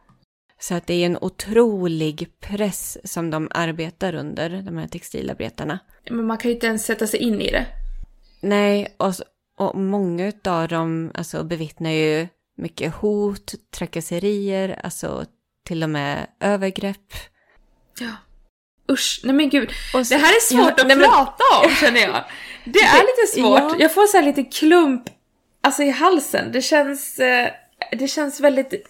Så 0.59 0.75
att 0.75 0.87
det 0.87 0.93
är 0.93 1.05
en 1.05 1.17
otrolig 1.21 2.39
press 2.39 2.97
som 3.03 3.29
de 3.29 3.47
arbetar 3.51 4.15
under, 4.15 4.61
de 4.61 4.77
här 4.77 4.87
textilarbetarna. 4.87 5.79
Men 6.09 6.25
man 6.25 6.37
kan 6.37 6.49
ju 6.49 6.55
inte 6.55 6.67
ens 6.67 6.85
sätta 6.85 7.07
sig 7.07 7.19
in 7.19 7.41
i 7.41 7.51
det. 7.51 7.65
Nej, 8.41 8.95
och, 8.97 9.13
och 9.57 9.75
många 9.75 10.31
av 10.45 10.67
dem 10.67 11.11
alltså, 11.13 11.43
bevittnar 11.43 11.91
ju 11.91 12.27
mycket 12.57 12.93
hot, 12.93 13.53
trakasserier, 13.71 14.79
alltså 14.83 15.25
till 15.63 15.83
och 15.83 15.89
med 15.89 16.27
övergrepp. 16.39 17.13
Ja. 17.99 18.11
Usch, 18.91 19.21
nej 19.23 19.35
men 19.35 19.49
gud. 19.49 19.69
Så, 19.91 19.97
det 19.97 20.15
här 20.15 20.35
är 20.35 20.41
svårt 20.41 20.73
ja, 20.77 20.83
att 20.83 20.87
nej, 20.87 20.97
prata 20.97 21.43
men... 21.61 21.69
om 21.69 21.75
känner 21.75 22.01
jag. 22.01 22.23
Det 22.65 22.79
är 22.79 23.01
lite 23.01 23.41
svårt. 23.41 23.59
Ja. 23.59 23.75
Jag 23.79 23.93
får 23.93 24.07
så 24.07 24.21
lite 24.21 24.43
klump 24.43 25.03
alltså 25.61 25.83
i 25.83 25.89
halsen. 25.89 26.51
Det 26.51 26.61
känns, 26.61 27.19
eh, 27.19 27.47
det 27.91 28.07
känns 28.07 28.39
väldigt... 28.39 28.87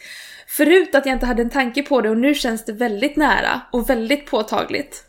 Förut 0.48 0.96
att 0.96 1.06
jag 1.06 1.16
inte 1.16 1.26
hade 1.26 1.42
en 1.42 1.50
tanke 1.50 1.84
på 1.84 2.02
det 2.02 2.10
och 2.10 2.18
nu 2.18 2.36
känns 2.36 2.66
det 2.66 2.74
väldigt 2.74 3.16
nära 3.16 3.62
och 3.72 3.90
väldigt 3.90 4.26
påtagligt. 4.26 5.04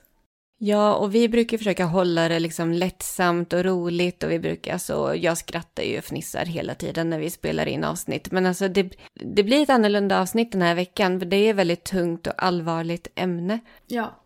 Ja, 0.61 0.95
och 0.95 1.15
vi 1.15 1.29
brukar 1.29 1.59
försöka 1.59 1.85
hålla 1.85 2.29
det 2.29 2.39
liksom 2.41 2.73
lättsamt 2.73 3.53
och 3.53 3.65
roligt 3.65 4.23
och 4.23 4.31
vi 4.31 4.39
brukar, 4.39 4.73
alltså 4.73 5.15
jag 5.15 5.39
skrattar 5.39 5.83
ju 5.83 5.99
och 5.99 6.05
fnissar 6.05 6.45
hela 6.45 6.75
tiden 6.75 7.11
när 7.11 7.19
vi 7.19 7.31
spelar 7.31 7.67
in 7.67 7.85
avsnitt. 7.85 8.31
Men 8.31 8.47
alltså 8.47 8.69
det, 8.69 8.91
det 9.15 9.43
blir 9.43 9.63
ett 9.63 9.71
annorlunda 9.71 10.21
avsnitt 10.21 10.53
den 10.53 10.63
här 10.63 10.75
veckan, 10.75 11.21
för 11.21 11.27
det 11.27 11.37
är 11.37 11.55
väldigt 11.55 11.85
tungt 11.85 12.27
och 12.27 12.33
allvarligt 12.37 13.09
ämne. 13.15 13.59
Ja. 13.87 14.21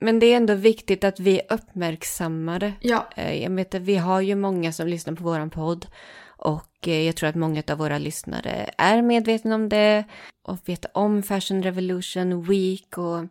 Men 0.00 0.18
det 0.18 0.26
är 0.26 0.36
ändå 0.36 0.54
viktigt 0.54 1.04
att 1.04 1.20
vi 1.20 1.40
uppmärksammar 1.50 2.58
det. 2.58 2.72
Ja. 2.80 3.08
Eh, 3.16 3.42
jag 3.42 3.50
vet 3.50 3.74
att 3.74 3.82
vi 3.82 3.96
har 3.96 4.20
ju 4.20 4.34
många 4.34 4.72
som 4.72 4.88
lyssnar 4.88 5.14
på 5.14 5.24
våran 5.24 5.50
podd. 5.50 5.86
Och 6.26 6.88
eh, 6.88 7.02
jag 7.02 7.16
tror 7.16 7.28
att 7.28 7.34
många 7.34 7.62
av 7.68 7.78
våra 7.78 7.98
lyssnare 7.98 8.70
är 8.78 9.02
medvetna 9.02 9.54
om 9.54 9.68
det. 9.68 10.04
Och 10.48 10.58
vet 10.64 10.86
om 10.94 11.22
Fashion 11.22 11.62
Revolution 11.62 12.42
Week 12.42 12.98
och 12.98 13.24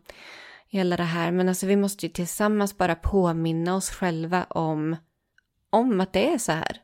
hela 0.68 0.96
det 0.96 1.02
här. 1.02 1.30
Men 1.30 1.48
alltså 1.48 1.66
vi 1.66 1.76
måste 1.76 2.06
ju 2.06 2.12
tillsammans 2.12 2.78
bara 2.78 2.94
påminna 2.94 3.76
oss 3.76 3.90
själva 3.90 4.44
om, 4.44 4.96
om 5.70 6.00
att 6.00 6.12
det 6.12 6.32
är 6.32 6.38
så 6.38 6.52
här. 6.52 6.80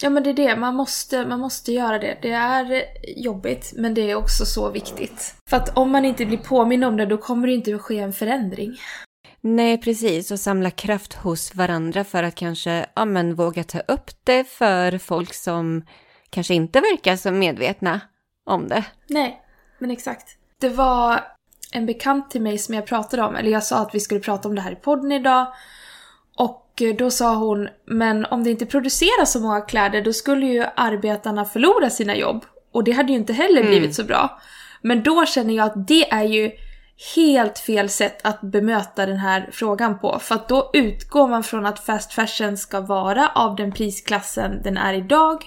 Ja 0.00 0.10
men 0.10 0.22
det 0.22 0.30
är 0.30 0.34
det, 0.34 0.56
man 0.56 0.74
måste, 0.74 1.26
man 1.26 1.40
måste 1.40 1.72
göra 1.72 1.98
det. 1.98 2.18
Det 2.22 2.30
är 2.30 2.84
jobbigt 3.16 3.72
men 3.76 3.94
det 3.94 4.10
är 4.10 4.14
också 4.14 4.44
så 4.44 4.70
viktigt. 4.70 5.34
För 5.50 5.56
att 5.56 5.76
om 5.76 5.90
man 5.90 6.04
inte 6.04 6.26
blir 6.26 6.38
påmind 6.38 6.84
om 6.84 6.96
det 6.96 7.06
då 7.06 7.16
kommer 7.16 7.46
det 7.48 7.54
inte 7.54 7.74
att 7.74 7.80
ske 7.80 7.98
en 7.98 8.12
förändring. 8.12 8.76
Nej, 9.46 9.78
precis. 9.78 10.30
Och 10.30 10.40
samla 10.40 10.70
kraft 10.70 11.14
hos 11.14 11.54
varandra 11.54 12.04
för 12.04 12.22
att 12.22 12.34
kanske 12.34 12.86
ja, 12.94 13.04
men, 13.04 13.34
våga 13.34 13.64
ta 13.64 13.78
upp 13.78 14.10
det 14.24 14.44
för 14.44 14.98
folk 14.98 15.34
som 15.34 15.84
kanske 16.30 16.54
inte 16.54 16.80
verkar 16.80 17.16
så 17.16 17.30
medvetna 17.30 18.00
om 18.46 18.68
det. 18.68 18.84
Nej, 19.06 19.40
men 19.78 19.90
exakt. 19.90 20.28
Det 20.60 20.68
var 20.68 21.24
en 21.72 21.86
bekant 21.86 22.30
till 22.30 22.42
mig 22.42 22.58
som 22.58 22.74
jag 22.74 22.86
pratade 22.86 23.22
om, 23.22 23.36
eller 23.36 23.50
jag 23.50 23.62
sa 23.62 23.78
att 23.78 23.94
vi 23.94 24.00
skulle 24.00 24.20
prata 24.20 24.48
om 24.48 24.54
det 24.54 24.60
här 24.60 24.72
i 24.72 24.76
podden 24.76 25.12
idag. 25.12 25.46
Och 26.36 26.82
då 26.98 27.10
sa 27.10 27.34
hon, 27.34 27.68
men 27.86 28.24
om 28.24 28.44
det 28.44 28.50
inte 28.50 28.66
produceras 28.66 29.32
så 29.32 29.40
många 29.40 29.60
kläder 29.60 30.02
då 30.02 30.12
skulle 30.12 30.46
ju 30.46 30.64
arbetarna 30.76 31.44
förlora 31.44 31.90
sina 31.90 32.16
jobb. 32.16 32.44
Och 32.72 32.84
det 32.84 32.92
hade 32.92 33.12
ju 33.12 33.18
inte 33.18 33.32
heller 33.32 33.60
mm. 33.60 33.70
blivit 33.70 33.94
så 33.94 34.04
bra. 34.04 34.40
Men 34.82 35.02
då 35.02 35.26
känner 35.26 35.54
jag 35.54 35.66
att 35.66 35.88
det 35.88 36.12
är 36.12 36.24
ju 36.24 36.52
helt 37.14 37.58
fel 37.58 37.88
sätt 37.88 38.26
att 38.26 38.40
bemöta 38.40 39.06
den 39.06 39.16
här 39.16 39.48
frågan 39.52 39.98
på. 39.98 40.18
För 40.18 40.34
att 40.34 40.48
då 40.48 40.70
utgår 40.72 41.28
man 41.28 41.42
från 41.42 41.66
att 41.66 41.78
fast 41.78 42.12
fashion 42.12 42.56
ska 42.56 42.80
vara 42.80 43.28
av 43.34 43.56
den 43.56 43.72
prisklassen 43.72 44.62
den 44.62 44.76
är 44.76 44.94
idag. 44.94 45.44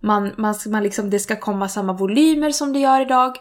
Man, 0.00 0.32
man, 0.36 0.54
man 0.66 0.82
liksom, 0.82 1.10
det 1.10 1.18
ska 1.18 1.36
komma 1.36 1.68
samma 1.68 1.92
volymer 1.92 2.50
som 2.50 2.72
det 2.72 2.78
gör 2.78 3.00
idag. 3.00 3.36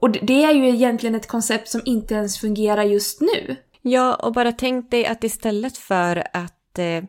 Och 0.00 0.10
det 0.10 0.44
är 0.44 0.52
ju 0.52 0.68
egentligen 0.68 1.14
ett 1.14 1.28
koncept 1.28 1.68
som 1.68 1.80
inte 1.84 2.14
ens 2.14 2.38
fungerar 2.38 2.82
just 2.82 3.20
nu. 3.20 3.56
Ja, 3.82 4.14
och 4.14 4.32
bara 4.32 4.52
tänk 4.52 4.90
dig 4.90 5.06
att 5.06 5.24
istället 5.24 5.78
för 5.78 6.26
att 6.32 6.78
eh, 6.78 7.04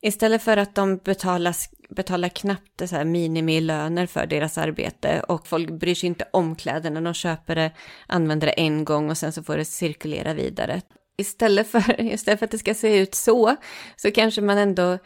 istället 0.00 0.42
för 0.42 0.56
att 0.56 0.74
de 0.74 0.96
betalas, 0.96 1.70
betalar 1.90 2.28
knappt 2.28 2.88
så 2.88 2.96
här 2.96 3.04
minimilöner 3.04 4.06
för 4.06 4.26
deras 4.26 4.58
arbete 4.58 5.22
och 5.28 5.46
folk 5.46 5.70
bryr 5.70 5.94
sig 5.94 6.06
inte 6.06 6.28
om 6.32 6.56
kläderna, 6.56 7.00
de 7.00 7.14
köper 7.14 7.54
det, 7.54 7.70
använder 8.06 8.46
det 8.46 8.52
en 8.52 8.84
gång 8.84 9.10
och 9.10 9.18
sen 9.18 9.32
så 9.32 9.42
får 9.42 9.56
det 9.56 9.64
cirkulera 9.64 10.34
vidare. 10.34 10.80
Istället 11.18 11.70
för, 11.70 12.00
istället 12.12 12.38
för 12.38 12.44
att 12.44 12.50
det 12.50 12.58
ska 12.58 12.74
se 12.74 12.98
ut 12.98 13.14
så, 13.14 13.56
så 13.96 14.10
kanske 14.10 14.40
man 14.40 14.58
ändå 14.58 14.98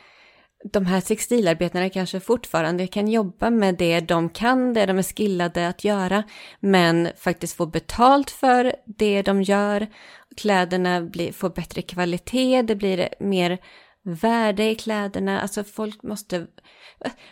de 0.73 0.87
här 0.87 1.01
textilarbetarna 1.01 1.91
kanske 1.91 2.21
fortfarande 2.21 2.87
kan 2.87 3.09
jobba 3.09 3.51
med 3.51 3.75
det 3.75 4.01
de 4.01 4.29
kan, 4.29 4.75
det 4.75 4.87
de 4.87 4.99
är 4.99 5.03
skillade 5.03 5.69
att 5.69 5.85
göra, 5.85 6.23
men 6.61 7.09
faktiskt 7.19 7.57
få 7.57 7.67
betalt 7.67 8.31
för 8.31 8.75
det 8.87 9.23
de 9.23 9.43
gör. 9.43 9.87
Kläderna 10.37 11.01
blir, 11.01 11.33
får 11.33 11.51
bättre 11.51 11.83
kvalitet, 11.83 12.63
det 12.63 12.77
blir 12.77 13.09
mer 13.21 13.59
värde 14.05 14.71
i 14.71 14.75
kläderna. 14.75 15.41
Alltså 15.41 15.65
folk 15.65 16.03
måste, 16.03 16.47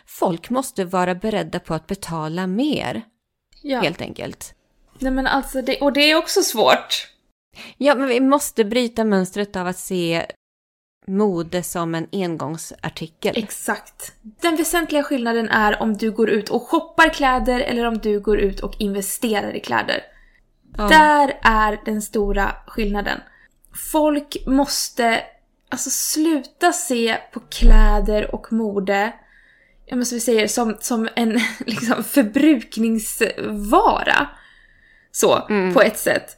folk 0.05 0.49
måste 0.49 0.85
vara 0.85 1.15
beredda 1.15 1.59
på 1.59 1.73
att 1.73 1.87
betala 1.87 2.47
mer. 2.47 3.01
Ja. 3.61 3.81
Helt 3.81 4.01
enkelt. 4.01 4.55
Nej 4.99 5.11
men 5.11 5.27
alltså, 5.27 5.61
det, 5.61 5.81
och 5.81 5.93
det 5.93 6.11
är 6.11 6.17
också 6.17 6.41
svårt. 6.41 7.07
Ja, 7.77 7.95
men 7.95 8.07
vi 8.07 8.19
måste 8.19 8.65
bryta 8.65 9.03
mönstret 9.03 9.55
av 9.55 9.67
att 9.67 9.77
se 9.77 10.25
mode 11.07 11.63
som 11.63 11.95
en 11.95 12.07
engångsartikel. 12.11 13.37
Exakt. 13.37 14.13
Den 14.21 14.55
väsentliga 14.55 15.03
skillnaden 15.03 15.49
är 15.49 15.81
om 15.81 15.97
du 15.97 16.11
går 16.11 16.29
ut 16.29 16.49
och 16.49 16.61
shoppar 16.61 17.09
kläder 17.09 17.59
eller 17.59 17.85
om 17.85 17.97
du 17.97 18.19
går 18.19 18.39
ut 18.39 18.59
och 18.59 18.75
investerar 18.79 19.55
i 19.55 19.59
kläder. 19.59 20.01
Ja. 20.77 20.87
Där 20.87 21.39
är 21.41 21.81
den 21.85 22.01
stora 22.01 22.55
skillnaden. 22.67 23.19
Folk 23.91 24.37
måste 24.47 25.21
alltså 25.73 25.89
sluta 25.89 26.71
se 26.71 27.17
på 27.33 27.39
kläder 27.39 28.35
och 28.35 28.53
mode, 28.53 29.13
ja 29.85 29.95
men 29.95 30.05
som 30.05 30.15
vi 30.15 30.19
säger, 30.19 30.47
som, 30.47 30.77
som 30.79 31.09
en 31.15 31.39
liksom 31.65 32.03
förbrukningsvara. 32.03 34.27
Så, 35.11 35.45
Mm. 35.49 35.73
på 35.73 35.81
ett 35.81 35.97
sätt. 35.97 36.37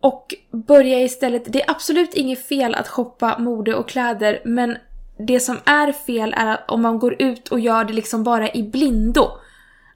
Och 0.00 0.34
börja 0.66 1.02
istället, 1.02 1.52
det 1.52 1.62
är 1.62 1.70
absolut 1.70 2.14
inget 2.14 2.46
fel 2.46 2.74
att 2.74 2.88
shoppa 2.88 3.38
mode 3.38 3.74
och 3.74 3.88
kläder, 3.88 4.42
men 4.44 4.76
det 5.18 5.40
som 5.40 5.58
är 5.64 5.92
fel 5.92 6.34
är 6.36 6.46
att 6.46 6.70
om 6.70 6.82
man 6.82 6.98
går 6.98 7.22
ut 7.22 7.48
och 7.48 7.60
gör 7.60 7.84
det 7.84 7.92
liksom 7.92 8.24
bara 8.24 8.50
i 8.50 8.62
blindo. 8.62 9.30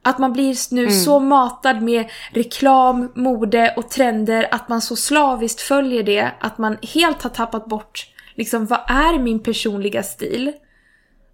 Att 0.02 0.18
man 0.18 0.32
blir 0.32 0.74
nu 0.74 0.90
så 0.90 1.20
matad 1.20 1.82
med 1.82 2.10
reklam, 2.30 3.12
mode 3.14 3.74
och 3.76 3.90
trender 3.90 4.48
att 4.50 4.68
man 4.68 4.80
så 4.80 4.96
slaviskt 4.96 5.60
följer 5.60 6.02
det 6.02 6.30
att 6.40 6.58
man 6.58 6.76
helt 6.82 7.22
har 7.22 7.30
tappat 7.30 7.66
bort 7.66 8.06
liksom 8.38 8.66
vad 8.66 8.80
är 8.88 9.18
min 9.18 9.42
personliga 9.42 10.02
stil? 10.02 10.52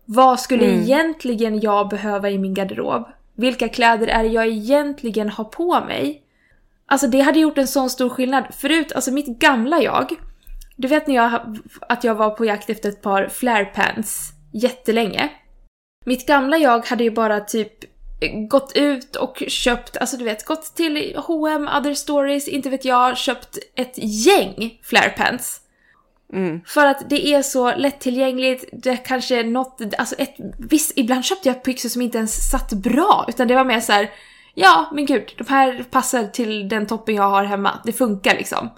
Vad 0.05 0.41
skulle 0.41 0.65
egentligen 0.65 1.61
jag 1.61 1.89
behöva 1.89 2.31
i 2.31 2.39
min 2.39 2.55
garderob? 2.55 3.09
Vilka 3.37 3.69
kläder 3.69 4.07
är 4.07 4.23
det 4.23 4.29
jag 4.29 4.47
egentligen 4.47 5.29
har 5.29 5.45
på 5.45 5.81
mig? 5.81 6.23
Alltså 6.87 7.07
det 7.07 7.21
hade 7.21 7.39
gjort 7.39 7.59
en 7.59 7.67
sån 7.67 7.91
stor 7.91 8.09
skillnad. 8.09 8.45
Förut, 8.51 8.93
alltså 8.93 9.13
mitt 9.13 9.39
gamla 9.39 9.83
jag. 9.83 10.15
Du 10.77 10.89
vet 10.89 11.07
när 11.07 11.15
jag, 11.15 11.59
att 11.81 12.05
jag 12.05 12.15
var 12.15 12.31
på 12.31 12.45
jakt 12.45 12.71
efter 12.71 12.89
ett 12.89 13.03
par 13.03 13.29
flare 13.29 13.65
pants 13.65 14.33
jättelänge. 14.53 15.31
Mitt 16.07 16.27
gamla 16.27 16.57
jag 16.57 16.87
hade 16.87 17.05
ju 17.05 17.11
bara 17.11 17.41
typ 17.41 17.73
gått 18.51 18.73
ut 18.75 19.17
och 19.17 19.43
köpt, 19.49 19.97
alltså 19.97 20.17
du 20.17 20.25
vet, 20.25 20.45
gått 20.45 20.77
till 20.77 21.17
H&M, 21.17 21.69
other 21.79 21.95
stories, 21.95 22.49
inte 22.49 22.71
vet 22.71 22.85
jag, 22.85 23.17
köpt 23.17 23.59
ett 23.77 23.95
gäng 23.97 24.79
flare 24.83 25.11
pants. 25.11 25.64
Mm. 26.35 26.61
För 26.67 26.87
att 26.87 27.11
det 27.11 27.27
är 27.27 27.43
så 27.43 27.77
lättillgängligt, 27.77 28.65
det 28.73 28.97
kanske 28.97 29.41
är 29.41 29.45
något, 29.45 29.81
alltså 29.99 30.15
ett, 30.15 30.35
visst, 30.59 30.93
ibland 30.97 31.25
köpte 31.25 31.49
jag 31.49 31.63
byxor 31.65 31.89
som 31.89 32.03
inte 32.03 32.19
ens 32.19 32.51
satt 32.51 32.73
bra, 32.73 33.25
utan 33.29 33.49
det 33.49 33.55
var 33.55 33.65
mer 33.65 33.81
så 33.81 33.93
här. 33.93 34.11
ja 34.55 34.91
men 34.93 35.07
gud, 35.07 35.35
de 35.39 35.47
här 35.49 35.85
passar 35.91 36.25
till 36.25 36.69
den 36.69 36.87
toppen 36.87 37.15
jag 37.15 37.29
har 37.31 37.45
hemma, 37.45 37.81
det 37.85 37.93
funkar 37.93 38.35
liksom. 38.35 38.71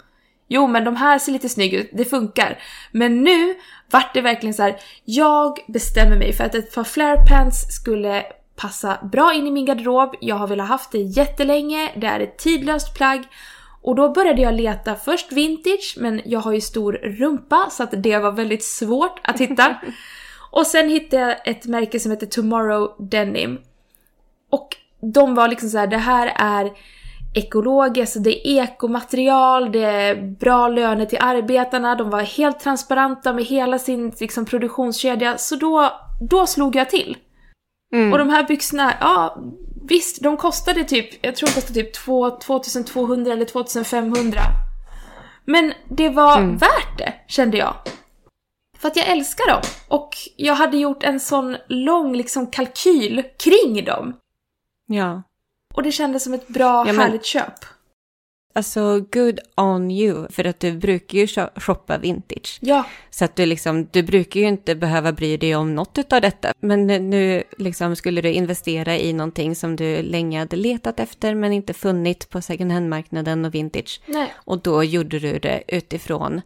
Jo 0.49 0.67
men 0.67 0.85
de 0.85 0.97
här 0.97 1.19
ser 1.19 1.33
lite 1.33 1.49
snygga 1.49 1.79
ut, 1.79 1.91
det 1.93 2.05
funkar. 2.05 2.59
Men 2.93 3.23
nu 3.23 3.55
vart 3.91 4.15
det 4.15 4.21
verkligen 4.21 4.55
så 4.55 4.63
här. 4.63 4.77
jag 5.05 5.59
bestämmer 5.69 6.17
mig 6.17 6.33
för 6.33 6.45
att 6.45 6.55
ett 6.55 6.75
par 6.75 6.85
flare 6.85 7.17
pants 7.29 7.75
skulle 7.75 8.23
passa 8.57 8.99
bra 9.13 9.35
in 9.35 9.47
i 9.47 9.51
min 9.51 9.67
garderob, 9.67 10.15
jag 10.21 10.37
har 10.37 10.47
velat 10.47 10.69
haft 10.69 10.93
det 10.93 10.99
jättelänge, 10.99 11.93
det 11.97 12.07
är 12.07 12.21
ett 12.21 12.39
tidlöst 12.39 12.95
plagg. 12.95 13.25
Och 13.87 13.95
då 13.95 14.09
började 14.09 14.43
jag 14.43 14.55
leta 14.55 14.95
först 14.95 15.33
vintage, 15.33 15.95
men 15.99 16.21
jag 16.25 16.41
har 16.41 16.53
ju 16.53 16.61
stor 16.61 16.93
rumpa 16.93 17.67
så 17.71 17.83
att 17.83 18.03
det 18.03 18.19
var 18.19 18.33
väldigt 18.33 18.65
svårt 18.65 19.21
att 19.23 19.41
hitta. 19.41 19.77
Och 20.51 20.67
sen 20.67 20.89
hittade 20.89 21.23
jag 21.23 21.49
ett 21.49 21.67
märke 21.67 22.01
som 22.01 22.11
heter 22.11 22.27
Tomorrow 22.27 22.95
Denim. 22.99 23.59
Och 24.51 24.69
de 25.15 25.35
var 25.35 25.49
liksom 25.49 25.69
så 25.69 25.79
här: 25.79 25.87
det 25.87 25.97
här 25.97 26.33
är 26.37 26.73
ekologiskt, 27.35 28.25
det 28.25 28.49
är 28.49 28.63
ekomaterial, 28.63 29.73
det 29.73 29.85
är 29.85 30.23
bra 30.41 30.69
löner 30.69 31.07
till 31.07 31.19
arbetarna, 31.21 31.95
de 31.95 32.11
var 32.11 32.23
helt 32.23 32.61
transparenta 32.61 33.33
med 33.33 33.45
hela 33.45 33.79
sin 33.79 34.13
liksom, 34.21 34.45
produktionskedja. 34.45 35.39
Så 35.39 35.57
då, 35.57 35.93
då 36.31 36.47
slog 36.47 36.77
jag 36.77 36.91
till. 36.91 37.17
Mm. 37.95 38.13
Och 38.13 38.19
de 38.19 38.29
här 38.29 38.45
byxorna, 38.45 38.93
ja 39.01 39.37
visst, 39.89 40.23
de 40.23 40.37
kostade 40.37 40.85
typ, 40.85 41.25
jag 41.25 41.37
tror 41.37 41.47
de 41.47 41.53
kostade 41.53 41.75
typ 41.83 41.93
2, 41.95 42.31
2200 42.31 43.33
eller 43.33 43.45
2500. 43.45 44.41
Men 45.45 45.73
det 45.91 46.09
var 46.09 46.39
Mm. 46.39 46.57
värt 46.57 46.99
det, 46.99 47.15
kände 47.29 47.57
jag. 47.57 47.75
För 48.79 48.89
att 48.89 48.97
jag 48.97 49.07
älskar 49.09 49.49
dem. 49.53 49.63
Och 49.89 50.09
jag 50.37 50.55
hade 50.55 50.77
gjort 50.77 51.03
en 51.03 51.21
sån 51.21 51.57
lång 51.69 52.17
liksom 52.17 52.47
kalkyl 52.47 53.23
kring 53.39 53.85
dem. 53.85 54.17
Ja. 54.87 55.23
Och 55.75 55.83
det 55.83 55.93
kändes 55.93 56.25
som 56.25 56.35
ett 56.35 56.49
bra, 56.49 56.85
men- 56.85 56.99
härligt 56.99 57.25
köp. 57.25 57.55
Alltså, 58.57 59.01
good 59.13 59.41
on 59.57 59.91
you. 59.91 60.27
För 60.31 60.45
att 60.45 60.61
du 60.61 60.73
brukar 60.73 61.19
ju 61.19 61.27
sho- 61.27 61.61
shoppa 61.61 61.99
vintage. 61.99 62.59
Ja, 62.63 62.85
Så 63.11 63.25
att 63.25 63.37
du 63.37 63.47
liksom, 63.47 63.89
du 63.93 64.03
brukar 64.03 64.41
ju 64.41 64.47
inte 64.47 64.75
behöva 64.75 65.13
bry 65.13 65.37
dig 65.37 65.57
om 65.57 65.75
något 65.75 66.13
av 66.13 66.21
detta. 66.21 66.53
Men 66.61 66.87
nu 66.87 67.43
liksom 67.59 67.97
skulle 67.97 68.21
du 68.21 68.33
investera 68.33 68.97
i 68.99 69.13
någonting 69.13 69.55
som 69.57 69.77
du 69.77 70.03
länge 70.03 70.39
hade 70.39 70.57
letat 70.57 71.01
efter 71.01 71.35
men 71.35 71.53
inte 71.53 71.75
funnit 71.75 72.31
på 72.31 72.41
second 72.41 72.73
hand-marknaden 72.73 73.45
och 73.45 73.55
vintage. 73.55 74.01
nej. 74.07 74.35
Och 74.37 74.63
då 74.63 74.85
gjorde 74.85 75.19
du 75.19 75.39
det 75.39 75.63
utifrån, 75.69 76.41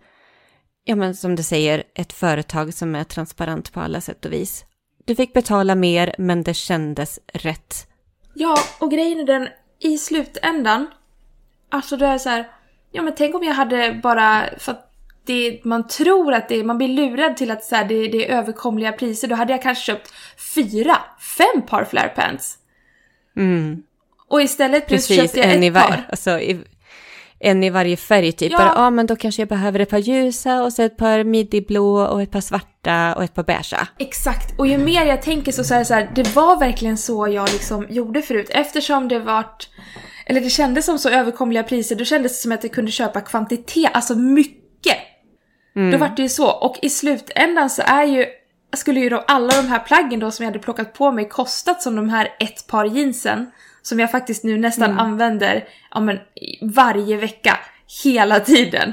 ja 0.85 0.97
men 0.97 1.15
som 1.15 1.37
du 1.37 1.43
säger, 1.43 1.83
ett 1.95 2.13
företag 2.13 2.75
som 2.75 2.95
är 2.95 3.05
transparent 3.05 3.73
på 3.73 3.81
alla 3.81 4.01
sätt 4.01 4.25
och 4.25 4.33
vis. 4.33 4.65
Du 5.05 5.15
fick 5.15 5.33
betala 5.33 5.75
mer 5.75 6.15
men 6.19 6.43
det 6.43 6.55
kändes 6.55 7.21
rätt. 7.33 7.87
Ja, 8.35 8.59
och 8.81 8.91
grejen 8.91 9.21
är 9.21 9.25
den, 9.25 9.49
i 9.83 9.99
slutändan, 9.99 10.87
alltså 11.71 11.97
det 11.97 12.07
är 12.07 12.19
så 12.19 12.29
här, 12.29 12.49
ja 12.93 13.03
men 13.03 13.15
tänk 13.17 13.35
om 13.35 13.45
jag 13.45 13.55
hade 13.55 14.01
bara, 14.03 14.45
för 14.59 14.73
att 14.73 14.87
det, 15.27 15.61
man 15.65 15.87
tror 15.87 16.33
att 16.35 16.49
det, 16.49 16.65
man 16.65 16.79
blir 16.79 16.89
lurad 16.89 17.37
till 17.37 17.51
att 17.51 17.65
så 17.65 17.77
här, 17.77 17.85
det, 17.85 18.09
det 18.09 18.31
är 18.31 18.39
överkomliga 18.39 18.93
priser, 18.93 19.29
då 19.29 19.35
hade 19.35 19.53
jag 19.53 19.63
kanske 19.63 19.85
köpt 19.85 20.13
fyra, 20.55 20.97
fem 21.39 21.63
par 21.67 21.85
flare 21.85 22.09
pants. 22.09 22.59
Mm. 23.37 23.83
Och 24.29 24.43
istället 24.43 24.87
plus 24.87 25.09
Precis, 25.09 25.23
köpte 25.23 25.39
jag 25.41 25.55
en 25.55 25.63
i, 25.63 25.67
ett 25.67 25.73
var- 25.75 25.81
par. 25.81 26.07
alltså, 26.11 26.41
i, 26.41 26.61
en 27.39 27.65
i 27.65 27.71
varje 27.71 27.97
färg 27.97 28.33
typ. 28.33 28.53
Ja. 28.53 28.59
Bara, 28.59 28.73
ja 28.77 28.91
men 28.91 29.07
då 29.07 29.17
kanske 29.17 29.43
jag 29.43 29.49
behöver 29.49 29.81
ett 29.81 29.91
par 29.91 29.99
ljusa 29.99 30.63
och 30.63 30.73
så 30.73 30.83
ett 30.83 30.97
par 30.97 31.25
middyblå 31.25 32.01
och 32.01 32.23
ett 32.23 32.31
par 32.31 32.41
svarta 32.41 33.15
och 33.15 33.25
ett 33.25 33.35
par 33.35 33.43
beigea. 33.43 33.89
Exakt, 33.99 34.59
och 34.59 34.67
ju 34.67 34.79
mer 34.79 35.07
jag 35.07 35.23
tänker 35.23 35.53
så, 35.53 35.65
så 35.65 35.75
är 35.75 35.79
det 35.79 35.85
så 35.85 35.95
här, 35.95 36.11
det 36.15 36.37
var 36.37 36.57
verkligen 36.59 36.99
så 36.99 37.29
jag 37.29 37.53
liksom 37.53 37.87
gjorde 37.91 38.23
förut. 38.23 38.51
Eftersom 38.51 39.09
det 39.09 39.19
vart, 39.19 39.69
eller 40.31 40.41
det 40.41 40.51
kändes 40.51 40.87
som 40.87 40.99
så 40.99 41.09
överkomliga 41.09 41.63
priser, 41.63 41.97
då 41.97 42.05
kändes 42.05 42.33
det 42.33 42.43
som 42.43 42.53
att 42.53 42.65
jag 42.65 42.73
kunde 42.73 42.91
köpa 42.91 43.21
kvantitet, 43.21 43.91
alltså 43.93 44.15
mycket. 44.15 44.97
Då 45.93 45.99
vart 45.99 46.17
det 46.17 46.23
ju 46.23 46.29
så. 46.29 46.51
Och 46.51 46.79
i 46.83 46.91
slutändan 46.91 47.71
så 47.71 47.83
är 47.83 48.05
ju, 48.05 48.27
skulle 48.77 49.01
ju 49.01 49.09
då 49.09 49.19
alla 49.19 49.63
de 49.63 49.69
här 49.69 49.79
plaggen 49.79 50.21
då 50.21 50.31
som 50.31 50.45
jag 50.45 50.51
hade 50.51 50.63
plockat 50.63 50.95
på 50.95 51.13
mig 51.13 51.29
kostat 51.29 51.83
som 51.83 51.97
de 51.97 52.09
här 52.09 52.29
ett 52.41 52.67
par 52.67 52.85
jeansen. 52.85 53.51
Som 53.83 54.01
jag 54.01 54.11
faktiskt 54.11 54.45
nu 54.45 54.59
nästan 54.59 54.99
använder 54.99 55.69
ja, 55.91 56.01
men, 56.01 56.19
varje 56.63 57.17
vecka, 57.17 57.59
hela 58.05 58.41
tiden. 58.41 58.93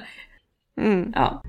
Mm. 0.81 1.11
Ja. 1.15 1.43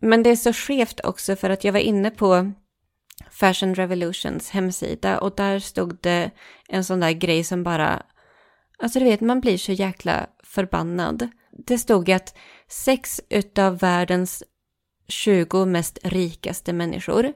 Men 0.00 0.22
det 0.22 0.30
är 0.30 0.36
så 0.36 0.52
skevt 0.52 1.00
också 1.04 1.36
för 1.36 1.50
att 1.50 1.64
jag 1.64 1.72
var 1.72 1.80
inne 1.80 2.10
på 2.10 2.52
Fashion 3.40 3.74
Revolutions 3.74 4.50
hemsida 4.50 5.20
och 5.20 5.34
där 5.36 5.58
stod 5.58 5.98
det 6.00 6.30
en 6.68 6.84
sån 6.84 7.00
där 7.00 7.10
grej 7.10 7.44
som 7.44 7.62
bara, 7.62 8.02
alltså 8.78 8.98
du 8.98 9.04
vet 9.04 9.20
man 9.20 9.40
blir 9.40 9.58
så 9.58 9.72
jäkla 9.72 10.26
förbannad. 10.44 11.28
Det 11.66 11.78
stod 11.78 12.10
att 12.10 12.34
sex 12.68 13.20
utav 13.28 13.78
världens 13.78 14.42
20 15.08 15.64
mest 15.64 15.98
rikaste 16.02 16.72
människor, 16.72 17.32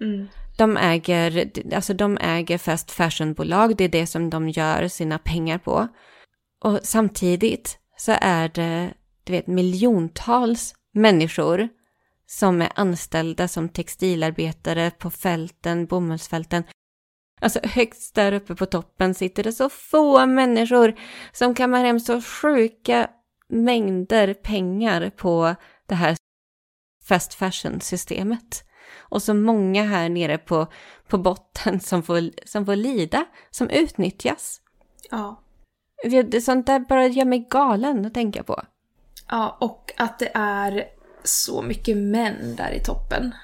Mm. 0.00 0.28
de 0.58 0.76
äger, 0.76 1.50
alltså 1.74 1.94
de 1.94 2.18
äger 2.20 2.58
fast 2.58 2.90
fashionbolag, 2.90 3.76
det 3.76 3.84
är 3.84 3.88
det 3.88 4.06
som 4.06 4.30
de 4.30 4.48
gör 4.48 4.88
sina 4.88 5.18
pengar 5.18 5.58
på. 5.58 5.88
Och 6.64 6.80
samtidigt 6.82 7.78
så 7.96 8.12
är 8.20 8.48
det, 8.48 8.94
du 9.24 9.32
vet, 9.32 9.46
miljontals 9.46 10.74
människor 10.92 11.68
som 12.26 12.62
är 12.62 12.72
anställda 12.74 13.48
som 13.48 13.68
textilarbetare 13.68 14.90
på 14.90 15.10
fälten, 15.10 15.86
bomullsfälten. 15.86 16.64
Alltså 17.40 17.60
högst 17.62 18.14
där 18.14 18.32
uppe 18.32 18.54
på 18.54 18.66
toppen 18.66 19.14
sitter 19.14 19.42
det 19.42 19.52
så 19.52 19.68
få 19.68 20.26
människor 20.26 20.94
som 21.32 21.54
kammar 21.54 21.84
hem 21.84 22.00
så 22.00 22.22
sjuka 22.22 23.10
mängder 23.48 24.34
pengar 24.34 25.10
på 25.10 25.54
det 25.86 25.94
här 25.94 26.16
fast 27.08 27.34
fashion-systemet. 27.34 28.62
Och 28.96 29.22
så 29.22 29.34
många 29.34 29.84
här 29.84 30.08
nere 30.08 30.38
på, 30.38 30.66
på 31.08 31.18
botten 31.18 31.80
som 31.80 32.02
får, 32.02 32.46
som 32.46 32.66
får 32.66 32.76
lida, 32.76 33.24
som 33.50 33.70
utnyttjas. 33.70 34.60
Ja. 35.10 35.42
Sånt 36.42 36.66
där 36.66 36.80
bara 36.80 37.06
gör 37.06 37.24
mig 37.24 37.46
galen 37.50 38.06
att 38.06 38.14
tänka 38.14 38.42
på. 38.42 38.62
Ja, 39.28 39.58
och 39.60 39.92
att 39.96 40.18
det 40.18 40.30
är 40.34 40.84
så 41.26 41.62
mycket 41.62 41.96
män 41.96 42.56
där 42.56 42.70
i 42.70 42.80
toppen. 42.80 43.34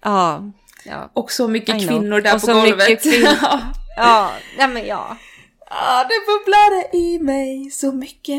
Ja. 0.00 0.42
ja. 0.84 1.10
Och 1.12 1.32
så 1.32 1.48
mycket 1.48 1.88
kvinnor 1.88 2.20
där 2.20 2.34
Och 2.34 2.40
på 2.40 2.46
så 2.46 2.52
golvet. 2.54 2.88
mycket 2.88 3.02
kvin- 3.04 3.36
Ja, 3.96 4.30
nej 4.58 4.68
men 4.68 4.86
ja. 4.86 5.16
Ja, 5.70 6.04
det 6.08 6.14
bubblade 6.26 6.96
i 7.04 7.18
mig 7.18 7.70
så 7.70 7.92
mycket. 7.92 8.38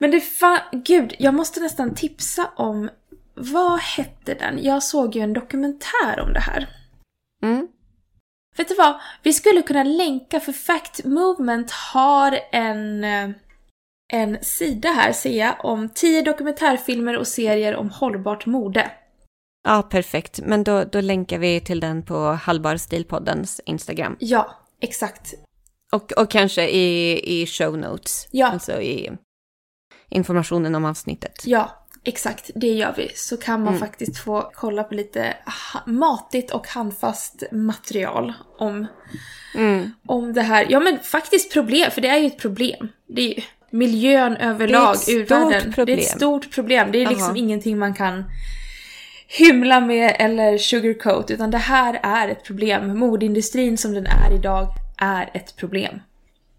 Men 0.00 0.10
det 0.10 0.20
fan, 0.20 0.58
gud, 0.72 1.14
jag 1.18 1.34
måste 1.34 1.60
nästan 1.60 1.94
tipsa 1.94 2.50
om, 2.56 2.90
vad 3.34 3.80
hette 3.80 4.34
den? 4.34 4.62
Jag 4.64 4.82
såg 4.82 5.16
ju 5.16 5.22
en 5.22 5.32
dokumentär 5.32 6.20
om 6.20 6.32
det 6.32 6.40
här. 6.40 6.68
Mm. 7.42 7.68
Vet 8.56 8.68
du 8.68 8.74
vad? 8.74 9.00
Vi 9.22 9.32
skulle 9.32 9.62
kunna 9.62 9.82
länka 9.84 10.40
för 10.40 10.52
Fact 10.52 11.04
Movement 11.04 11.70
har 11.70 12.38
en, 12.52 13.04
eh, 13.04 13.30
en 14.12 14.38
sida 14.44 14.88
här 14.88 15.12
ser 15.12 15.38
jag 15.38 15.64
om 15.64 15.88
10 15.88 16.22
dokumentärfilmer 16.22 17.16
och 17.18 17.26
serier 17.26 17.76
om 17.76 17.90
hållbart 17.90 18.46
mode. 18.46 18.90
Ja, 19.64 19.82
perfekt. 19.82 20.40
Men 20.42 20.64
då, 20.64 20.84
då 20.84 21.00
länkar 21.00 21.38
vi 21.38 21.60
till 21.60 21.80
den 21.80 22.02
på 22.02 22.18
Hallbar 22.18 22.76
Stilpoddens 22.76 23.60
Instagram. 23.66 24.16
Ja, 24.20 24.56
exakt. 24.80 25.34
Och, 25.92 26.12
och 26.12 26.30
kanske 26.30 26.68
i, 26.68 27.20
i 27.42 27.46
show 27.46 27.78
notes. 27.78 28.28
Ja. 28.30 28.46
Alltså 28.46 28.80
i 28.80 29.10
informationen 30.08 30.74
om 30.74 30.84
avsnittet. 30.84 31.42
Ja, 31.46 31.86
exakt. 32.04 32.50
Det 32.54 32.66
gör 32.72 32.94
vi. 32.96 33.10
Så 33.14 33.36
kan 33.36 33.60
man 33.60 33.68
Mm. 33.68 33.80
faktiskt 33.80 34.18
få 34.18 34.50
kolla 34.54 34.84
på 34.84 34.94
lite 34.94 35.36
matigt 35.86 36.50
och 36.50 36.68
handfast 36.68 37.42
material 37.52 38.32
om, 38.58 38.86
Mm. 39.54 39.90
om 40.06 40.32
det 40.32 40.42
här. 40.42 40.66
Ja 40.68 40.80
men 40.80 40.98
faktiskt 40.98 41.52
problem, 41.52 41.90
för 41.90 42.00
det 42.00 42.08
är 42.08 42.18
ju 42.18 42.26
ett 42.26 42.38
problem. 42.38 42.88
Det 43.06 43.22
är 43.22 43.28
ju 43.36 43.42
miljön 43.70 44.36
överlag, 44.36 44.96
ur-världen. 45.08 45.72
Det 45.86 45.92
är 45.92 45.98
ett 45.98 46.04
stort 46.04 46.54
problem. 46.54 46.92
Det 46.92 47.02
är 47.02 47.06
liksom 47.08 47.26
Jaha. 47.28 47.36
ingenting 47.36 47.78
man 47.78 47.94
kan 47.94 48.24
hymla 49.28 49.80
med 49.80 50.16
eller 50.18 50.58
sugarcoat, 50.58 51.30
utan 51.30 51.50
det 51.50 51.58
här 51.58 52.00
är 52.02 52.28
ett 52.28 52.44
problem. 52.44 52.98
Modeindustrin 52.98 53.78
som 53.78 53.94
den 53.94 54.06
är 54.06 54.34
idag 54.38 54.66
är 54.98 55.30
ett 55.34 55.56
problem. 55.56 56.00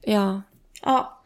Ja, 0.01 0.41
Ja. 0.81 1.23